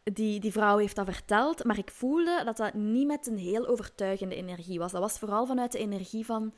die, 0.04 0.40
die 0.40 0.52
vrouw 0.52 0.78
heeft 0.78 0.96
dat 0.96 1.06
verteld, 1.06 1.64
maar 1.64 1.78
ik 1.78 1.92
voelde 1.92 2.42
dat 2.46 2.58
dat 2.58 2.74
niet 2.74 3.08
met 3.08 3.28
een 3.28 3.38
heel 3.38 3.68
overtuigende 3.68 4.36
energie 4.36 4.80
was. 4.80 4.92
Dat 4.92 5.02
was 5.02 5.20
vooral 5.20 5.46
vanuit 5.46 5.72
de 5.72 5.78
energie 5.78 6.26
van... 6.26 6.54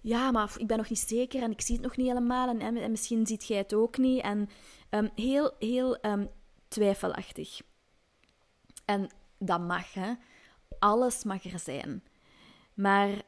Ja, 0.00 0.30
maar 0.30 0.54
ik 0.56 0.66
ben 0.66 0.76
nog 0.76 0.88
niet 0.88 0.98
zeker 0.98 1.42
en 1.42 1.50
ik 1.50 1.60
zie 1.60 1.74
het 1.74 1.84
nog 1.84 1.96
niet 1.96 2.06
helemaal 2.06 2.48
en, 2.48 2.60
en, 2.60 2.90
misschien 2.90 3.26
ziet 3.26 3.46
jij 3.46 3.58
het 3.58 3.74
ook 3.74 3.98
niet. 3.98 4.22
En 4.22 4.48
um, 4.90 5.10
heel, 5.14 5.54
heel 5.58 6.04
um, 6.04 6.30
twijfelachtig. 6.68 7.60
En 8.84 9.10
dat 9.38 9.60
mag, 9.60 9.92
hè. 9.92 10.12
Alles 10.78 11.24
mag 11.24 11.44
er 11.44 11.58
zijn. 11.58 12.04
Maar 12.74 13.22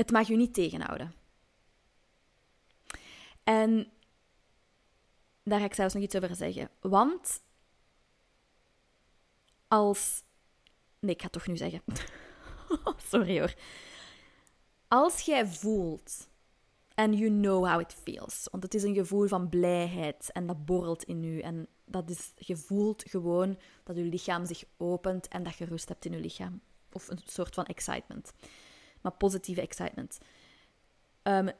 het 0.00 0.10
mag 0.10 0.28
je 0.28 0.36
niet 0.36 0.54
tegenhouden. 0.54 1.14
En 3.44 3.92
daar 5.42 5.58
ga 5.58 5.64
ik 5.64 5.74
zelfs 5.74 5.94
nog 5.94 6.02
iets 6.02 6.16
over 6.16 6.34
zeggen. 6.34 6.70
Want 6.80 7.42
als. 9.68 10.22
Nee, 10.98 11.14
ik 11.14 11.18
ga 11.18 11.24
het 11.24 11.32
toch 11.32 11.46
nu 11.46 11.56
zeggen. 11.56 11.82
Sorry 13.10 13.38
hoor. 13.38 13.54
Als 14.88 15.20
jij 15.20 15.46
voelt. 15.46 16.28
En 16.94 17.12
you 17.12 17.30
know 17.30 17.66
how 17.66 17.80
it 17.80 17.94
feels. 18.02 18.48
Want 18.50 18.62
het 18.62 18.74
is 18.74 18.82
een 18.82 18.94
gevoel 18.94 19.26
van 19.26 19.48
blijheid. 19.48 20.32
En 20.32 20.46
dat 20.46 20.64
borrelt 20.64 21.04
in 21.04 21.24
u. 21.24 21.40
En 21.40 21.68
dat 21.84 22.10
is, 22.10 22.32
je 22.36 22.56
voelt 22.56 23.02
gewoon 23.08 23.58
dat 23.84 23.96
je 23.96 24.02
lichaam 24.02 24.46
zich 24.46 24.64
opent. 24.76 25.28
En 25.28 25.42
dat 25.42 25.56
je 25.56 25.64
rust 25.64 25.88
hebt 25.88 26.04
in 26.04 26.12
je 26.12 26.18
lichaam. 26.18 26.60
Of 26.92 27.08
een 27.08 27.20
soort 27.24 27.54
van 27.54 27.64
excitement. 27.64 28.32
Maar 29.00 29.12
positieve 29.12 29.60
excitement. 29.60 30.18
Um, 31.22 31.50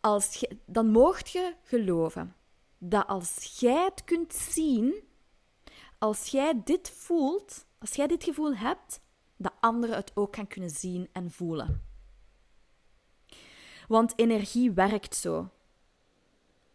als 0.00 0.44
dan 0.66 0.90
moogt 0.90 1.30
je 1.30 1.54
geloven 1.62 2.36
dat 2.78 3.06
als 3.06 3.56
jij 3.60 3.84
het 3.84 4.04
kunt 4.04 4.34
zien, 4.34 4.94
als 5.98 6.26
jij 6.26 6.62
dit 6.64 6.90
voelt, 6.90 7.66
als 7.78 7.92
jij 7.92 8.06
dit 8.06 8.24
gevoel 8.24 8.54
hebt, 8.54 9.00
dat 9.36 9.52
anderen 9.60 9.96
het 9.96 10.12
ook 10.14 10.36
gaan 10.36 10.46
kunnen 10.46 10.70
zien 10.70 11.08
en 11.12 11.30
voelen. 11.30 11.82
Want 13.88 14.12
energie 14.16 14.72
werkt 14.72 15.16
zo. 15.16 15.50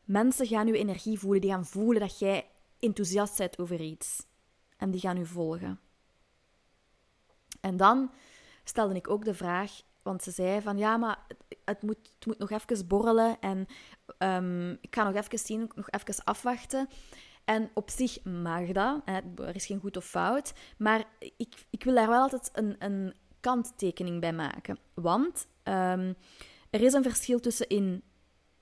Mensen 0.04 0.48
gaan 0.48 0.68
uw 0.68 0.74
energie 0.74 1.20
voelen, 1.20 1.42
die 1.42 1.50
gaan 1.50 1.66
voelen 1.66 2.02
dat 2.02 2.20
jij 2.20 2.50
enthousiast 2.80 3.38
bent 3.38 3.60
over 3.60 3.82
iets. 3.82 4.26
En 4.78 4.92
die 4.92 5.00
gaan 5.00 5.18
u 5.18 5.26
volgen. 5.26 5.80
En 7.62 7.78
dan 7.78 8.12
stelde 8.68 8.96
ik 8.96 9.10
ook 9.10 9.26
de 9.26 9.34
vraag: 9.34 9.72
want 10.02 10.24
ze 10.24 10.32
zei 10.32 10.62
van 10.62 10.78
ja, 10.78 10.98
maar 10.98 11.26
het 11.66 11.82
moet, 11.82 11.98
het 12.16 12.26
moet 12.26 12.38
nog 12.38 12.50
even 12.50 12.88
borrelen 12.88 13.40
en 13.40 13.68
um, 14.20 14.72
ik 14.82 14.96
ga 14.96 15.04
nog 15.04 15.16
even 15.16 15.40
zien, 15.40 15.72
nog 15.76 15.90
even 15.90 16.24
afwachten. 16.24 16.88
En 17.46 17.70
op 17.74 17.90
zich 17.90 18.24
mag 18.24 18.68
dat, 18.72 19.02
er 19.36 19.56
is 19.56 19.66
geen 19.66 19.80
goed 19.80 19.98
of 19.98 20.06
fout, 20.06 20.54
maar 20.78 21.06
ik, 21.20 21.66
ik 21.70 21.84
wil 21.84 21.96
daar 21.96 22.08
wel 22.08 22.22
altijd 22.22 22.50
een, 22.54 22.76
een 22.80 23.16
kanttekening 23.40 24.22
bij 24.22 24.34
maken. 24.34 24.80
Want 24.94 25.48
um, 25.64 26.16
er 26.70 26.82
is 26.82 26.94
een 26.94 27.04
verschil 27.04 27.40
tussen 27.40 27.68
in 27.68 28.04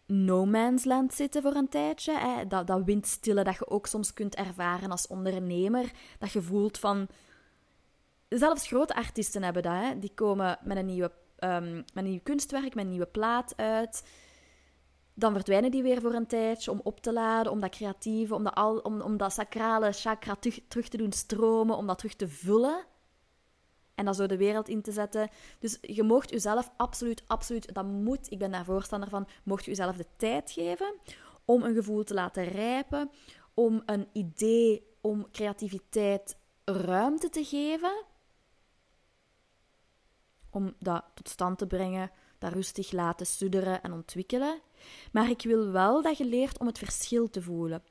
no 0.06 0.46
man's 0.46 0.84
land 0.84 1.14
zitten 1.14 1.42
voor 1.42 1.56
een 1.56 1.70
tijdje, 1.70 2.18
hè, 2.18 2.48
dat, 2.48 2.68
dat 2.68 2.84
windstille 2.84 3.44
dat 3.44 3.56
je 3.56 3.70
ook 3.70 3.88
soms 3.88 4.14
kunt 4.14 4.36
ervaren 4.36 4.92
als 4.92 5.08
ondernemer, 5.08 5.92
dat 6.20 6.32
je 6.32 6.42
voelt 6.42 6.78
van... 6.78 7.08
Zelfs 8.30 8.68
grote 8.68 8.96
artiesten 8.96 9.44
hebben 9.44 9.64
dat, 9.64 9.74
hè. 9.74 10.00
die 10.00 10.14
komen 10.14 10.58
met 10.64 10.78
een 10.78 10.86
nieuwe 10.86 11.12
um, 11.40 11.74
met 11.74 12.04
een 12.04 12.10
nieuw 12.10 12.20
kunstwerk, 12.24 12.76
met 12.76 12.84
een 12.84 12.90
nieuwe 12.90 13.06
plaat 13.06 13.54
uit. 13.56 14.04
Dan 15.14 15.34
verdwijnen 15.34 15.72
die 15.72 15.84
weer 15.84 16.02
voor 16.02 16.14
een 16.14 16.28
tijdje 16.28 16.72
om 16.72 16.82
op 16.84 17.00
te 17.00 17.14
laden, 17.14 17.52
om 17.52 17.60
dat 17.60 17.70
creatieve, 17.70 18.36
om 18.36 18.44
dat, 18.44 18.56
al, 18.56 18.78
om, 18.78 19.02
om 19.02 19.18
dat 19.18 19.34
sacrale 19.34 19.92
chakra 19.92 20.36
terug, 20.36 20.60
terug 20.68 20.88
te 20.88 20.98
doen 20.98 21.12
stromen, 21.12 21.78
om 21.78 21.88
dat 21.88 21.98
terug 21.98 22.16
te 22.16 22.28
vullen. 22.28 22.86
En 23.96 24.06
dat 24.06 24.16
zo 24.16 24.26
de 24.26 24.38
wereld 24.38 24.70
in 24.70 24.82
te 24.82 24.92
zetten. 24.92 25.30
Dus 25.60 25.78
je 25.82 26.04
mocht 26.04 26.30
jezelf 26.30 26.72
absoluut, 26.78 27.24
absoluut, 27.28 27.74
dat 27.74 27.86
moet, 27.86 28.32
ik 28.32 28.40
ben 28.40 28.52
daar 28.52 28.66
voorstander 28.66 29.10
van, 29.10 29.28
mocht 29.44 29.64
je 29.64 29.70
jezelf 29.70 29.96
de 29.96 30.08
tijd 30.18 30.52
geven 30.52 30.94
om 31.46 31.64
een 31.64 31.74
gevoel 31.74 32.04
te 32.04 32.14
laten 32.14 32.44
rijpen, 32.44 33.10
om 33.54 33.82
een 33.86 34.08
idee, 34.14 34.88
om 35.02 35.32
creativiteit 35.32 36.38
ruimte 36.64 37.30
te 37.30 37.44
geven 37.44 38.06
om 40.56 40.74
dat 40.80 41.04
tot 41.14 41.30
stand 41.30 41.58
te 41.58 41.68
brengen, 41.68 42.12
dat 42.38 42.54
rustig 42.54 42.92
laten 42.92 43.26
sudderen 43.26 43.84
en 43.84 43.92
ontwikkelen. 43.92 44.62
Maar 45.12 45.30
ik 45.30 45.42
wil 45.42 45.72
wel 45.72 46.02
dat 46.02 46.18
je 46.18 46.26
leert 46.26 46.60
om 46.60 46.68
het 46.68 46.78
verschil 46.78 47.30
te 47.30 47.42
voelen. 47.42 47.84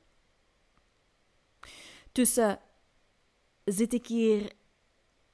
Tussen 2.11 2.59
zit 3.63 3.93
ik 3.93 4.07
hier 4.07 4.51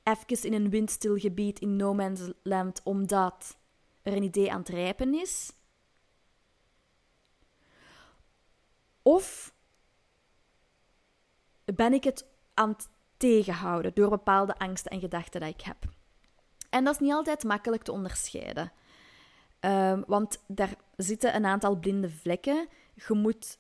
even 0.04 0.44
in 0.44 0.54
een 0.54 0.70
windstil 0.70 1.18
gebied 1.18 1.60
in 1.60 1.76
no 1.76 1.94
man's 1.94 2.22
land 2.44 2.82
omdat 2.84 3.58
er 4.02 4.14
een 4.14 4.24
idee 4.24 4.52
aan 4.52 4.60
het 4.60 4.70
rijpen 4.70 5.14
is? 5.14 5.52
Of 9.02 9.54
ben 11.66 11.94
ik 11.94 12.04
het 12.04 12.26
aan 12.54 12.70
het 12.70 12.90
tegenhouden 13.18 13.94
door 13.94 14.10
bepaalde 14.10 14.58
angsten 14.58 14.92
en 14.92 15.00
gedachten 15.00 15.42
dat 15.42 15.50
ik 15.50 15.62
heb? 15.62 16.01
En 16.72 16.84
dat 16.84 16.94
is 16.94 17.00
niet 17.00 17.14
altijd 17.14 17.44
makkelijk 17.44 17.84
te 17.84 17.92
onderscheiden. 17.92 18.72
Um, 19.60 20.04
want 20.08 20.44
daar 20.48 20.74
zitten 20.96 21.36
een 21.36 21.46
aantal 21.46 21.76
blinde 21.76 22.10
vlekken. 22.10 22.68
Je 22.94 23.14
moet 23.14 23.60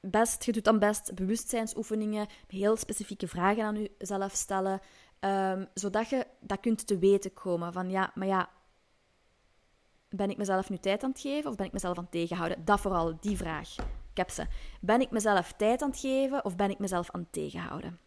best, 0.00 0.44
je 0.44 0.52
doet 0.52 0.64
dan 0.64 0.78
best 0.78 1.14
bewustzijnsoefeningen, 1.14 2.26
heel 2.46 2.76
specifieke 2.76 3.28
vragen 3.28 3.64
aan 3.64 3.88
jezelf 3.98 4.32
stellen, 4.32 4.80
um, 5.20 5.66
zodat 5.74 6.08
je 6.08 6.26
dat 6.40 6.60
kunt 6.60 6.86
te 6.86 6.98
weten 6.98 7.32
komen. 7.32 7.72
Van 7.72 7.90
ja, 7.90 8.12
maar 8.14 8.26
ja, 8.26 8.48
ben 10.08 10.30
ik 10.30 10.36
mezelf 10.36 10.70
nu 10.70 10.78
tijd 10.78 11.02
aan 11.02 11.10
het 11.10 11.20
geven 11.20 11.50
of 11.50 11.56
ben 11.56 11.66
ik 11.66 11.72
mezelf 11.72 11.96
aan 11.96 12.02
het 12.02 12.12
tegenhouden? 12.12 12.64
Dat 12.64 12.80
vooral, 12.80 13.16
die 13.20 13.36
vraag. 13.36 13.76
Ik 14.10 14.16
heb 14.16 14.30
ze. 14.30 14.46
Ben 14.80 15.00
ik 15.00 15.10
mezelf 15.10 15.52
tijd 15.52 15.82
aan 15.82 15.90
het 15.90 16.00
geven 16.00 16.44
of 16.44 16.56
ben 16.56 16.70
ik 16.70 16.78
mezelf 16.78 17.10
aan 17.10 17.20
het 17.20 17.32
tegenhouden? 17.32 17.98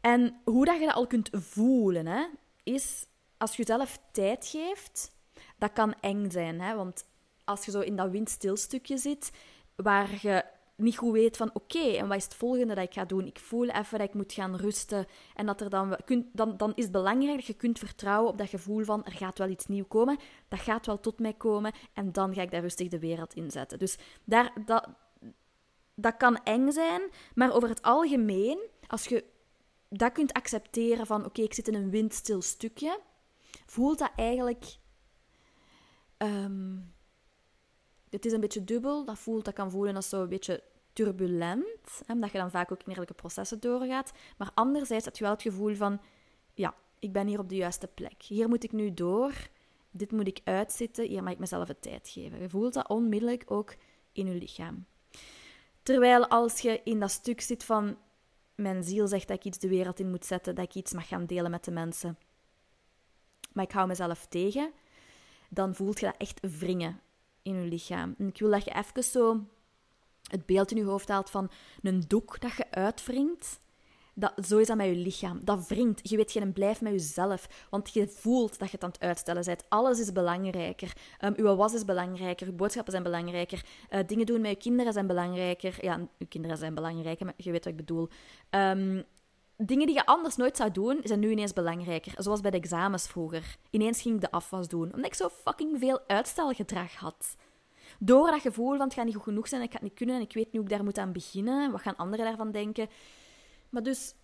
En 0.00 0.40
hoe 0.44 0.64
dat 0.64 0.78
je 0.78 0.86
dat 0.86 0.94
al 0.94 1.06
kunt 1.06 1.28
voelen, 1.32 2.06
hè? 2.06 2.24
Is 2.62 3.06
als 3.36 3.56
je 3.56 3.62
jezelf 3.62 3.98
tijd 4.12 4.46
geeft, 4.46 5.10
dat 5.58 5.72
kan 5.72 5.94
eng 6.00 6.30
zijn. 6.30 6.60
Hè? 6.60 6.74
Want 6.74 7.04
als 7.44 7.64
je 7.64 7.70
zo 7.70 7.80
in 7.80 7.96
dat 7.96 8.10
windstilstukje 8.10 8.98
zit, 8.98 9.30
waar 9.74 10.18
je 10.20 10.44
niet 10.76 10.96
goed 10.96 11.12
weet 11.12 11.36
van 11.36 11.50
oké, 11.52 11.78
en 11.78 12.08
wat 12.08 12.16
is 12.16 12.24
het 12.24 12.34
volgende 12.34 12.74
dat 12.74 12.84
ik 12.84 12.92
ga 12.92 13.04
doen? 13.04 13.26
Ik 13.26 13.38
voel 13.38 13.68
even 13.68 13.98
dat 13.98 14.08
ik 14.08 14.14
moet 14.14 14.32
gaan 14.32 14.56
rusten. 14.56 15.06
En 15.34 15.46
dat 15.46 15.60
er 15.60 15.70
dan, 15.70 15.96
dan, 16.32 16.56
dan 16.56 16.72
is 16.74 16.82
het 16.82 16.92
belangrijk 16.92 17.36
dat 17.36 17.46
je 17.46 17.54
kunt 17.54 17.78
vertrouwen 17.78 18.30
op 18.30 18.38
dat 18.38 18.48
gevoel 18.48 18.84
van 18.84 19.04
er 19.04 19.12
gaat 19.12 19.38
wel 19.38 19.48
iets 19.48 19.66
nieuws 19.66 19.88
komen. 19.88 20.18
Dat 20.48 20.60
gaat 20.60 20.86
wel 20.86 21.00
tot 21.00 21.18
mij 21.18 21.32
komen. 21.32 21.72
En 21.92 22.12
dan 22.12 22.34
ga 22.34 22.42
ik 22.42 22.50
daar 22.50 22.60
rustig 22.60 22.88
de 22.88 22.98
wereld 22.98 23.34
in 23.34 23.50
zetten. 23.50 23.78
Dus 23.78 23.98
daar, 24.24 24.52
dat, 24.66 24.88
dat 25.94 26.16
kan 26.16 26.36
eng 26.42 26.70
zijn, 26.70 27.02
maar 27.34 27.52
over 27.52 27.68
het 27.68 27.82
algemeen, 27.82 28.58
als 28.86 29.04
je 29.04 29.24
dat 29.92 30.12
kunt 30.12 30.32
accepteren 30.32 31.06
van 31.06 31.24
oké, 31.24 31.42
ik 31.42 31.54
zit 31.54 31.68
in 31.68 31.74
een 31.74 31.90
windstil 31.90 32.42
stukje, 32.42 33.00
voelt 33.66 33.98
dat 33.98 34.12
eigenlijk. 34.16 34.64
Um, 36.18 36.94
het 38.10 38.26
is 38.26 38.32
een 38.32 38.40
beetje 38.40 38.64
dubbel. 38.64 39.04
Dat, 39.04 39.18
voelt, 39.18 39.44
dat 39.44 39.54
kan 39.54 39.70
voelen 39.70 39.96
als 39.96 40.08
zo 40.08 40.22
een 40.22 40.28
beetje 40.28 40.62
turbulent, 40.92 42.02
hè, 42.06 42.14
je 42.14 42.30
dan 42.32 42.50
vaak 42.50 42.72
ook 42.72 42.80
innerlijke 42.80 43.14
processen 43.14 43.60
doorgaat. 43.60 44.12
Maar 44.36 44.50
anderzijds 44.54 45.04
heb 45.04 45.16
je 45.16 45.22
wel 45.22 45.32
het 45.32 45.42
gevoel 45.42 45.74
van, 45.74 46.00
ja, 46.54 46.74
ik 46.98 47.12
ben 47.12 47.26
hier 47.26 47.38
op 47.38 47.48
de 47.48 47.56
juiste 47.56 47.86
plek. 47.86 48.22
Hier 48.22 48.48
moet 48.48 48.64
ik 48.64 48.72
nu 48.72 48.94
door. 48.94 49.32
Dit 49.90 50.12
moet 50.12 50.26
ik 50.26 50.40
uitzitten. 50.44 51.06
Hier 51.06 51.22
mag 51.22 51.32
ik 51.32 51.38
mezelf 51.38 51.66
de 51.66 51.78
tijd 51.78 52.08
geven. 52.08 52.40
Je 52.40 52.48
voelt 52.48 52.74
dat 52.74 52.88
onmiddellijk 52.88 53.50
ook 53.50 53.74
in 54.12 54.26
je 54.26 54.34
lichaam. 54.34 54.86
Terwijl 55.82 56.26
als 56.26 56.60
je 56.60 56.80
in 56.84 57.00
dat 57.00 57.10
stuk 57.10 57.40
zit 57.40 57.64
van 57.64 57.96
mijn 58.54 58.84
ziel 58.84 59.08
zegt 59.08 59.28
dat 59.28 59.36
ik 59.36 59.44
iets 59.44 59.58
de 59.58 59.68
wereld 59.68 60.00
in 60.00 60.10
moet 60.10 60.24
zetten, 60.24 60.54
dat 60.54 60.64
ik 60.64 60.74
iets 60.74 60.92
mag 60.92 61.08
gaan 61.08 61.26
delen 61.26 61.50
met 61.50 61.64
de 61.64 61.70
mensen. 61.70 62.18
Maar 63.52 63.64
ik 63.64 63.72
hou 63.72 63.86
mezelf 63.86 64.26
tegen, 64.26 64.72
dan 65.48 65.74
voelt 65.74 66.00
je 66.00 66.06
dat 66.06 66.14
echt 66.18 66.58
wringen 66.58 67.00
in 67.42 67.62
je 67.62 67.68
lichaam. 67.68 68.14
En 68.18 68.26
ik 68.26 68.38
wil 68.38 68.50
dat 68.50 68.64
je 68.64 68.74
even 68.74 69.04
zo 69.04 69.40
het 70.30 70.46
beeld 70.46 70.70
in 70.70 70.76
je 70.76 70.84
hoofd 70.84 71.08
haalt 71.08 71.30
van 71.30 71.50
een 71.82 72.04
doek 72.08 72.40
dat 72.40 72.56
je 72.56 72.70
uitwringt 72.70 73.60
Dat, 74.14 74.32
zo 74.46 74.58
is 74.58 74.66
dat 74.66 74.76
met 74.76 74.86
je 74.86 74.94
lichaam. 74.94 75.40
Dat 75.44 75.68
wringt. 75.68 76.08
Je 76.08 76.16
weet 76.16 76.32
geen 76.32 76.52
blijf 76.52 76.80
met 76.80 76.92
jezelf. 76.92 77.66
Want 77.70 77.92
je 77.92 78.08
voelt 78.08 78.58
dat 78.58 78.68
je 78.68 78.74
het 78.74 78.84
aan 78.84 78.90
het 78.90 79.00
uitstellen 79.00 79.44
bent. 79.44 79.64
Alles 79.68 80.00
is 80.00 80.12
belangrijker. 80.12 80.92
Um, 81.20 81.34
uw 81.36 81.56
was 81.56 81.74
is 81.74 81.84
belangrijker. 81.84 82.46
Uw 82.46 82.52
boodschappen 82.52 82.92
zijn 82.92 83.04
belangrijker. 83.04 83.64
Uh, 83.90 84.00
dingen 84.06 84.26
doen 84.26 84.40
met 84.40 84.50
je 84.50 84.56
kinderen 84.56 84.92
zijn 84.92 85.06
belangrijker. 85.06 85.78
Ja, 85.80 85.98
uw 86.18 86.26
kinderen 86.28 86.56
zijn 86.56 86.74
belangrijker, 86.74 87.26
maar 87.26 87.34
je 87.36 87.50
weet 87.50 87.64
wat 87.64 87.72
ik 87.72 87.78
bedoel. 87.78 88.08
Um, 88.50 89.04
dingen 89.56 89.86
die 89.86 89.94
je 89.94 90.06
anders 90.06 90.36
nooit 90.36 90.56
zou 90.56 90.70
doen, 90.70 91.00
zijn 91.02 91.20
nu 91.20 91.30
ineens 91.30 91.52
belangrijker. 91.52 92.12
Zoals 92.16 92.40
bij 92.40 92.50
de 92.50 92.56
examens 92.56 93.06
vroeger. 93.06 93.56
Ineens 93.70 94.02
ging 94.02 94.14
ik 94.14 94.20
de 94.20 94.30
afwas 94.30 94.68
doen, 94.68 94.84
omdat 94.84 95.06
ik 95.06 95.14
zo 95.14 95.28
fucking 95.28 95.78
veel 95.78 96.00
uitstelgedrag 96.06 96.94
had. 96.94 97.36
Door 97.98 98.30
dat 98.30 98.40
gevoel 98.40 98.76
van 98.76 98.86
het 98.86 98.94
gaat 98.94 99.04
niet 99.04 99.14
goed 99.14 99.22
genoeg 99.22 99.48
zijn, 99.48 99.62
ik 99.62 99.70
ga 99.70 99.74
het 99.74 99.82
niet 99.82 99.94
kunnen 99.94 100.16
en 100.16 100.22
ik 100.22 100.32
weet 100.32 100.44
niet 100.44 100.54
hoe 100.54 100.64
ik 100.64 100.68
daar 100.68 100.84
moet 100.84 100.98
aan 100.98 101.12
beginnen. 101.12 101.70
Wat 101.70 101.80
gaan 101.80 101.96
anderen 101.96 102.26
daarvan 102.26 102.50
denken? 102.50 102.88
Maar 103.72 103.82
dus, 103.82 104.14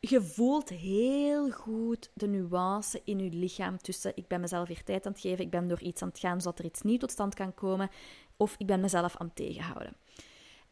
je 0.00 0.22
voelt 0.22 0.68
heel 0.68 1.50
goed 1.50 2.10
de 2.14 2.26
nuance 2.26 3.00
in 3.04 3.18
je 3.18 3.30
lichaam 3.30 3.78
tussen 3.78 4.16
ik 4.16 4.28
ben 4.28 4.40
mezelf 4.40 4.68
weer 4.68 4.82
tijd 4.84 5.06
aan 5.06 5.12
het 5.12 5.20
geven, 5.20 5.44
ik 5.44 5.50
ben 5.50 5.68
door 5.68 5.80
iets 5.80 6.02
aan 6.02 6.08
het 6.08 6.18
gaan 6.18 6.40
zodat 6.40 6.58
er 6.58 6.64
iets 6.64 6.82
nieuws 6.82 6.98
tot 6.98 7.10
stand 7.10 7.34
kan 7.34 7.54
komen, 7.54 7.90
of 8.36 8.54
ik 8.58 8.66
ben 8.66 8.80
mezelf 8.80 9.16
aan 9.16 9.26
het 9.26 9.36
tegenhouden. 9.36 9.96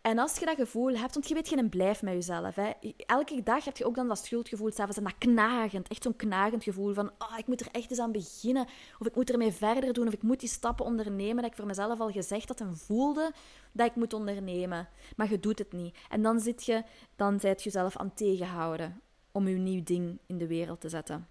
En 0.05 0.19
als 0.19 0.39
je 0.39 0.45
dat 0.45 0.57
gevoel 0.57 0.97
hebt, 0.97 1.15
want 1.15 1.29
je 1.29 1.35
weet 1.35 1.49
geen 1.49 1.69
blijf 1.69 2.03
met 2.03 2.15
jezelf. 2.15 2.55
Hè. 2.55 2.71
Elke 2.97 3.43
dag 3.43 3.65
heb 3.65 3.77
je 3.77 3.85
ook 3.85 3.95
dan 3.95 4.09
dat 4.09 4.19
schuldgevoel 4.19 4.73
s'avonds 4.73 4.97
en 4.97 5.05
dat 5.05 5.19
knagend, 5.19 5.89
echt 5.89 6.03
zo'n 6.03 6.17
knagend 6.17 6.65
gevoel 6.65 6.95
van 6.95 7.11
oh, 7.19 7.39
ik 7.39 7.47
moet 7.47 7.61
er 7.61 7.69
echt 7.73 7.91
eens 7.91 7.99
aan 7.99 8.13
beginnen, 8.13 8.67
of 8.99 9.07
ik 9.07 9.15
moet 9.15 9.31
ermee 9.31 9.53
verder 9.53 9.93
doen, 9.93 10.07
of 10.07 10.13
ik 10.13 10.23
moet 10.23 10.41
die 10.41 10.49
stappen 10.49 10.85
ondernemen 10.85 11.37
dat 11.37 11.51
ik 11.51 11.57
voor 11.57 11.67
mezelf 11.67 12.01
al 12.01 12.11
gezegd 12.11 12.49
had 12.49 12.61
en 12.61 12.77
voelde 12.77 13.33
dat 13.73 13.87
ik 13.87 13.95
moet 13.95 14.13
ondernemen. 14.13 14.89
Maar 15.17 15.31
je 15.31 15.41
doet 15.41 15.59
het 15.59 15.73
niet. 15.73 15.97
En 16.09 16.23
dan 16.23 16.41
zit 16.41 16.65
je, 16.65 16.85
dan 17.17 17.41
zijt 17.41 17.63
je 17.63 17.71
jezelf 17.71 17.97
aan 17.97 18.15
tegenhouden 18.15 19.01
om 19.33 19.49
je 19.49 19.57
nieuw 19.57 19.83
ding 19.83 20.19
in 20.27 20.39
de 20.39 20.47
wereld 20.47 20.81
te 20.81 20.89
zetten. 20.89 21.29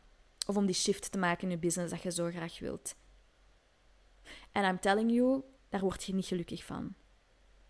Of 0.48 0.58
om 0.58 0.66
die 0.66 0.76
shift 0.76 1.12
te 1.12 1.18
maken 1.18 1.44
in 1.44 1.50
je 1.50 1.58
business 1.58 1.92
dat 1.92 2.02
je 2.02 2.12
zo 2.12 2.30
graag 2.30 2.60
wilt. 2.60 2.96
En 4.52 4.64
I'm 4.64 4.80
telling 4.80 5.12
you, 5.12 5.42
daar 5.70 5.82
word 5.82 6.04
je 6.04 6.14
niet 6.14 6.26
gelukkig 6.26 6.66
van 6.66 6.96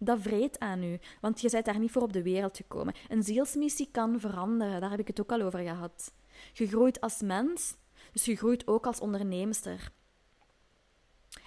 dat 0.03 0.21
vreet 0.21 0.59
aan 0.59 0.83
u, 0.83 0.99
want 1.21 1.41
je 1.41 1.49
bent 1.49 1.65
daar 1.65 1.79
niet 1.79 1.91
voor 1.91 2.01
op 2.01 2.13
de 2.13 2.23
wereld 2.23 2.57
gekomen. 2.57 2.93
Een 3.09 3.23
zielsmissie 3.23 3.89
kan 3.91 4.19
veranderen, 4.19 4.81
daar 4.81 4.89
heb 4.89 4.99
ik 4.99 5.07
het 5.07 5.21
ook 5.21 5.31
al 5.31 5.41
over 5.41 5.59
gehad. 5.59 6.13
Je 6.53 6.67
groeit 6.67 7.01
als 7.01 7.21
mens, 7.21 7.75
dus 8.11 8.25
je 8.25 8.35
groeit 8.35 8.67
ook 8.67 8.85
als 8.85 8.99
onderneemster. 8.99 9.91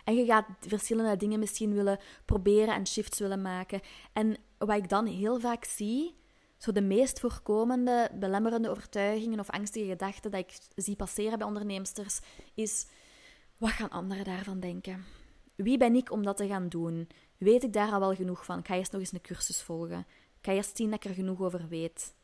En 0.04 0.14
je 0.14 0.24
gaat 0.24 0.46
verschillende 0.60 1.16
dingen 1.16 1.38
misschien 1.38 1.74
willen 1.74 1.98
proberen 2.24 2.74
en 2.74 2.86
shifts 2.86 3.18
willen 3.18 3.42
maken. 3.42 3.80
En 4.12 4.36
wat 4.58 4.76
ik 4.76 4.88
dan 4.88 5.06
heel 5.06 5.40
vaak 5.40 5.64
zie, 5.64 6.16
zo 6.56 6.72
de 6.72 6.82
meest 6.82 7.20
voorkomende 7.20 8.10
belemmerende 8.14 8.70
overtuigingen 8.70 9.40
of 9.40 9.50
angstige 9.50 9.86
gedachten 9.86 10.30
dat 10.30 10.40
ik 10.40 10.58
zie 10.74 10.96
passeren 10.96 11.38
bij 11.38 11.46
onderneemsters, 11.46 12.20
is: 12.54 12.86
wat 13.56 13.70
gaan 13.70 13.90
anderen 13.90 14.24
daarvan 14.24 14.60
denken? 14.60 15.04
Wie 15.54 15.78
ben 15.78 15.94
ik 15.94 16.12
om 16.12 16.22
dat 16.22 16.36
te 16.36 16.46
gaan 16.46 16.68
doen? 16.68 17.08
Weet 17.38 17.62
ik 17.62 17.72
daar 17.72 17.92
al 17.92 18.00
wel 18.00 18.14
genoeg 18.14 18.44
van? 18.44 18.58
Ik 18.58 18.66
ga 18.66 18.74
eerst 18.74 18.92
nog 18.92 19.00
eens 19.00 19.12
een 19.12 19.20
cursus 19.20 19.62
volgen. 19.62 19.98
Ik 20.38 20.44
ga 20.44 20.52
eerst 20.52 20.76
zien 20.76 20.90
dat 20.90 21.04
ik 21.04 21.10
er 21.10 21.16
genoeg 21.16 21.40
over 21.40 21.68
weet. 21.68 22.14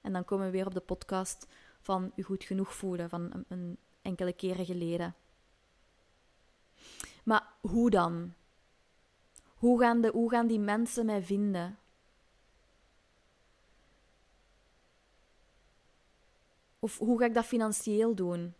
En 0.00 0.12
dan 0.12 0.24
komen 0.24 0.46
we 0.46 0.52
weer 0.52 0.66
op 0.66 0.74
de 0.74 0.80
podcast 0.80 1.46
van 1.80 2.12
u 2.14 2.22
goed 2.22 2.44
genoeg 2.44 2.74
voelen 2.74 3.08
van 3.08 3.44
een, 3.48 3.78
enkele 4.02 4.32
keren 4.32 4.64
geleden. 4.64 5.14
Maar 7.24 7.46
hoe 7.60 7.90
dan? 7.90 8.34
Hoe 9.54 9.80
gaan, 9.80 10.00
de, 10.00 10.08
hoe 10.08 10.30
gaan 10.30 10.46
die 10.46 10.58
mensen 10.58 11.06
mij 11.06 11.22
vinden? 11.22 11.78
Of 16.78 16.98
hoe 16.98 17.18
ga 17.18 17.24
ik 17.24 17.34
dat 17.34 17.44
financieel 17.44 18.14
doen? 18.14 18.54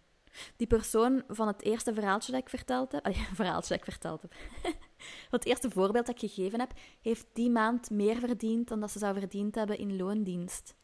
Die 0.57 0.67
persoon 0.67 1.23
van 1.29 1.47
het 1.47 1.63
eerste 1.63 1.95
verhaaltje 1.95 2.33
dat 2.33 2.41
ik 2.41 2.49
verteld 2.49 2.93
heb, 2.93 3.05
allee, 3.05 3.27
verhaaltje 3.35 3.69
dat 3.69 3.79
ik 3.79 3.93
verteld 3.93 4.23
heb, 4.23 4.35
het 5.31 5.45
eerste 5.45 5.71
voorbeeld 5.71 6.07
dat 6.07 6.23
ik 6.23 6.31
gegeven 6.31 6.61
heb, 6.61 6.73
heeft 7.01 7.27
die 7.33 7.51
maand 7.51 7.91
meer 7.91 8.17
verdiend 8.17 8.69
dan 8.69 8.81
dat 8.81 8.91
ze 8.91 8.99
zou 8.99 9.19
verdiend 9.19 9.55
hebben 9.55 9.79
in 9.79 9.97
loondienst. 9.97 10.75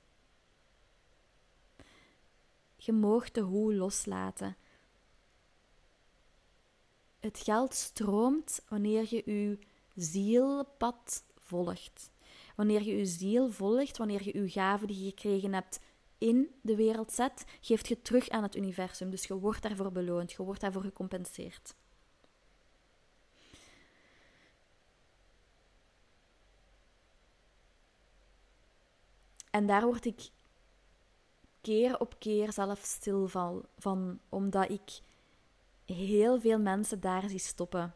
Je 2.77 2.93
moogt 2.93 3.35
de 3.35 3.41
hoe 3.41 3.75
loslaten. 3.75 4.57
Het 7.21 7.39
geld 7.39 7.75
stroomt 7.75 8.61
wanneer 8.69 9.07
je 9.09 9.23
je 9.25 9.59
zielpad 9.95 11.25
volgt. 11.35 12.11
Wanneer 12.57 12.83
je 12.83 12.97
je 12.97 13.07
ziel 13.07 13.51
volgt, 13.51 13.97
wanneer 13.97 14.25
je 14.25 14.39
je 14.39 14.51
gaven 14.51 14.87
die 14.87 15.05
je 15.05 15.09
gekregen 15.09 15.53
hebt 15.53 15.81
in 16.19 16.55
de 16.61 16.77
wereld 16.77 17.13
zet, 17.13 17.45
geeft 17.61 17.89
je 17.89 18.03
terug 18.03 18.29
aan 18.29 18.43
het 18.43 18.57
universum. 18.57 19.11
Dus 19.11 19.27
je 19.27 19.39
wordt 19.39 19.63
daarvoor 19.63 19.93
beloond, 19.93 20.33
je 20.33 20.43
wordt 20.43 20.61
daarvoor 20.61 20.83
gecompenseerd. 20.83 21.75
En 29.55 29.67
daar 29.67 29.85
word 29.85 30.05
ik 30.05 30.31
keer 31.61 32.01
op 32.01 32.19
keer 32.19 32.53
zelf 32.53 32.81
stil 32.83 33.29
van, 33.79 34.21
omdat 34.29 34.71
ik 34.71 35.01
heel 35.85 36.41
veel 36.41 36.59
mensen 36.59 37.01
daar 37.01 37.29
zie 37.29 37.39
stoppen. 37.39 37.95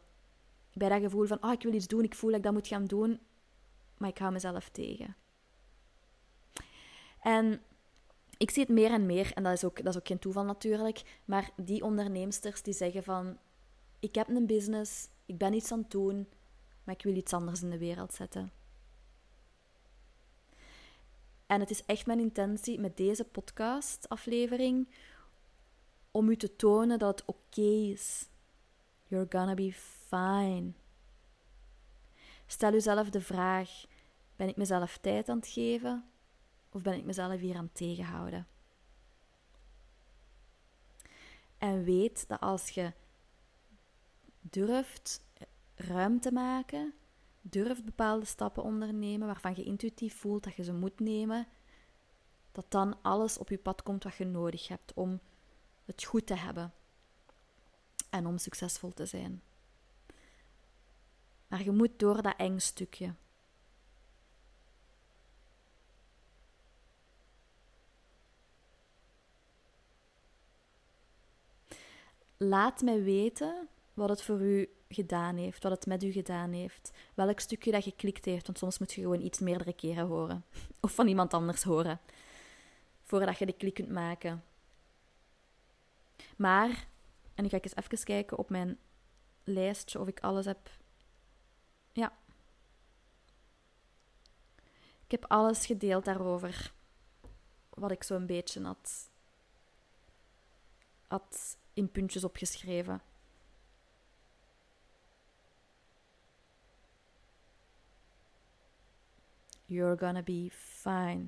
Bij 0.73 0.89
dat 0.89 1.01
gevoel 1.01 1.25
van, 1.25 1.43
oh, 1.43 1.51
ik 1.51 1.61
wil 1.61 1.73
iets 1.73 1.87
doen, 1.87 2.03
ik 2.03 2.15
voel 2.15 2.29
dat 2.29 2.39
ik 2.39 2.45
dat 2.45 2.53
moet 2.53 2.67
gaan 2.67 2.85
doen, 2.85 3.19
maar 3.97 4.09
ik 4.09 4.17
hou 4.17 4.31
mezelf 4.31 4.69
tegen. 4.69 5.15
En 7.21 7.61
ik 8.37 8.51
zie 8.51 8.63
het 8.63 8.71
meer 8.71 8.91
en 8.91 9.05
meer, 9.05 9.33
en 9.33 9.43
dat 9.43 9.53
is, 9.53 9.63
ook, 9.63 9.83
dat 9.83 9.93
is 9.93 9.99
ook 9.99 10.07
geen 10.07 10.19
toeval 10.19 10.43
natuurlijk, 10.43 11.19
maar 11.25 11.49
die 11.55 11.83
onderneemsters 11.83 12.61
die 12.61 12.73
zeggen 12.73 13.03
van, 13.03 13.37
ik 13.99 14.15
heb 14.15 14.29
een 14.29 14.45
business, 14.45 15.07
ik 15.25 15.37
ben 15.37 15.53
iets 15.53 15.71
aan 15.71 15.79
het 15.79 15.91
doen, 15.91 16.27
maar 16.83 16.95
ik 16.95 17.03
wil 17.03 17.15
iets 17.15 17.33
anders 17.33 17.61
in 17.61 17.69
de 17.69 17.77
wereld 17.77 18.13
zetten. 18.13 18.58
En 21.49 21.59
het 21.59 21.69
is 21.69 21.85
echt 21.85 22.05
mijn 22.05 22.19
intentie 22.19 22.79
met 22.79 22.97
deze 22.97 23.23
podcast-aflevering 23.23 24.87
om 26.11 26.29
u 26.29 26.35
te 26.37 26.55
tonen 26.55 26.99
dat 26.99 27.19
het 27.19 27.27
oké 27.27 27.61
is. 27.91 28.27
You're 29.07 29.25
gonna 29.29 29.53
be 29.53 29.73
fine. 30.07 30.71
Stel 32.45 32.73
uzelf 32.73 33.09
de 33.09 33.21
vraag: 33.21 33.85
ben 34.35 34.47
ik 34.47 34.55
mezelf 34.55 34.97
tijd 34.97 35.29
aan 35.29 35.37
het 35.37 35.47
geven 35.47 36.09
of 36.71 36.81
ben 36.81 36.93
ik 36.93 37.05
mezelf 37.05 37.39
hier 37.39 37.55
aan 37.55 37.69
tegenhouden? 37.73 38.47
En 41.57 41.83
weet 41.83 42.27
dat 42.27 42.39
als 42.39 42.69
je 42.69 42.93
durft 44.41 45.21
ruimte 45.75 46.31
maken 46.31 46.93
durft 47.41 47.85
bepaalde 47.85 48.25
stappen 48.25 48.63
ondernemen 48.63 49.27
waarvan 49.27 49.55
je 49.55 49.63
intuïtief 49.63 50.15
voelt 50.15 50.43
dat 50.43 50.55
je 50.55 50.63
ze 50.63 50.73
moet 50.73 50.99
nemen, 50.99 51.47
dat 52.51 52.65
dan 52.69 53.01
alles 53.01 53.37
op 53.37 53.49
je 53.49 53.57
pad 53.57 53.83
komt 53.83 54.03
wat 54.03 54.15
je 54.15 54.25
nodig 54.25 54.67
hebt 54.67 54.93
om 54.93 55.19
het 55.85 56.03
goed 56.03 56.25
te 56.25 56.35
hebben 56.35 56.73
en 58.09 58.25
om 58.25 58.37
succesvol 58.37 58.93
te 58.93 59.05
zijn. 59.05 59.41
Maar 61.47 61.63
je 61.63 61.71
moet 61.71 61.99
door 61.99 62.21
dat 62.21 62.37
eng 62.37 62.59
stukje. 62.59 63.13
Laat 72.37 72.81
mij 72.81 73.03
weten 73.03 73.69
wat 73.99 74.09
het 74.09 74.21
voor 74.21 74.41
u 74.41 74.69
gedaan 74.89 75.35
heeft, 75.35 75.63
wat 75.63 75.71
het 75.71 75.85
met 75.85 76.03
u 76.03 76.11
gedaan 76.11 76.51
heeft, 76.51 76.91
welk 77.13 77.39
stukje 77.39 77.71
dat 77.71 77.83
geklikt 77.83 78.25
heeft, 78.25 78.45
want 78.45 78.57
soms 78.57 78.79
moet 78.79 78.93
je 78.93 79.01
gewoon 79.01 79.21
iets 79.21 79.39
meerdere 79.39 79.73
keren 79.73 80.07
horen. 80.07 80.45
Of 80.81 80.93
van 80.93 81.07
iemand 81.07 81.33
anders 81.33 81.63
horen, 81.63 81.99
voordat 83.03 83.37
je 83.37 83.45
de 83.45 83.53
klik 83.53 83.73
kunt 83.73 83.89
maken. 83.89 84.43
Maar, 86.35 86.87
en 87.35 87.45
ik 87.45 87.51
ga 87.51 87.59
eens 87.59 87.75
even 87.75 88.05
kijken 88.05 88.37
op 88.37 88.49
mijn 88.49 88.77
lijstje 89.43 89.99
of 89.99 90.07
ik 90.07 90.19
alles 90.19 90.45
heb. 90.45 90.69
Ja. 91.91 92.17
Ik 95.05 95.11
heb 95.11 95.25
alles 95.27 95.65
gedeeld 95.65 96.05
daarover, 96.05 96.73
wat 97.69 97.91
ik 97.91 98.03
zo'n 98.03 98.25
beetje 98.25 98.63
had, 98.63 99.09
had 101.07 101.57
in 101.73 101.91
puntjes 101.91 102.23
opgeschreven. 102.23 103.01
You're 109.69 109.97
gonna 109.97 110.21
be 110.21 110.47
fine. 110.51 111.25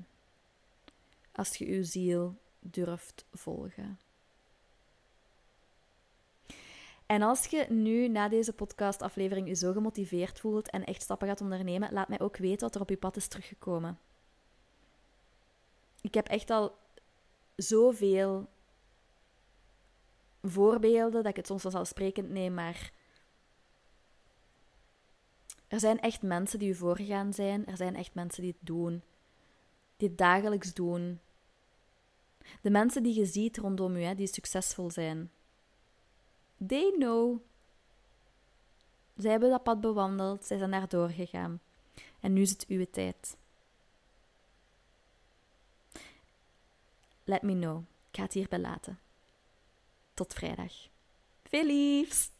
Als 1.32 1.56
je 1.56 1.66
je 1.66 1.84
ziel 1.84 2.36
durft 2.60 3.24
volgen. 3.32 3.98
En 7.06 7.22
als 7.22 7.46
je 7.46 7.66
nu 7.68 8.08
na 8.08 8.28
deze 8.28 8.52
podcastaflevering 8.52 9.48
je 9.48 9.54
zo 9.54 9.72
gemotiveerd 9.72 10.40
voelt 10.40 10.70
en 10.70 10.84
echt 10.84 11.02
stappen 11.02 11.28
gaat 11.28 11.40
ondernemen, 11.40 11.92
laat 11.92 12.08
mij 12.08 12.20
ook 12.20 12.36
weten 12.36 12.60
wat 12.60 12.74
er 12.74 12.80
op 12.80 12.88
je 12.88 12.96
pad 12.96 13.16
is 13.16 13.28
teruggekomen. 13.28 13.98
ik 16.00 16.14
heb 16.14 16.28
echt 16.28 16.50
al 16.50 16.76
zoveel 17.56 18.48
voorbeelden 20.42 21.22
dat 21.22 21.30
ik 21.30 21.36
het 21.36 21.46
soms 21.46 21.62
vanzelfsprekend 21.62 22.30
neem, 22.30 22.54
maar 22.54 22.92
er 25.72 25.80
zijn 25.80 26.00
echt 26.00 26.22
mensen 26.22 26.58
die 26.58 26.68
u 26.68 26.74
voorgegaan 26.74 27.32
zijn. 27.32 27.66
Er 27.66 27.76
zijn 27.76 27.96
echt 27.96 28.14
mensen 28.14 28.42
die 28.42 28.52
het 28.58 28.66
doen. 28.66 29.02
Die 29.96 30.08
het 30.08 30.18
dagelijks 30.18 30.74
doen. 30.74 31.20
De 32.60 32.70
mensen 32.70 33.02
die 33.02 33.14
je 33.14 33.26
ziet 33.26 33.56
rondom 33.56 33.96
u, 33.96 34.02
hè, 34.02 34.14
die 34.14 34.26
succesvol 34.26 34.90
zijn. 34.90 35.30
They 36.66 36.92
know. 36.96 37.38
Zij 39.16 39.30
hebben 39.30 39.50
dat 39.50 39.62
pad 39.62 39.80
bewandeld, 39.80 40.44
zij 40.44 40.58
zijn 40.58 40.70
daar 40.70 40.88
doorgegaan. 40.88 41.60
En 42.20 42.32
nu 42.32 42.40
is 42.40 42.50
het 42.50 42.66
uw 42.68 42.86
tijd. 42.90 43.36
Let 47.24 47.42
me 47.42 47.52
know. 47.52 47.82
Ik 48.10 48.16
ga 48.16 48.22
het 48.22 48.32
hierbij 48.32 48.58
laten. 48.58 48.98
Tot 50.14 50.34
vrijdag. 50.34 50.72
Veel 51.42 51.64
liefs! 51.64 52.30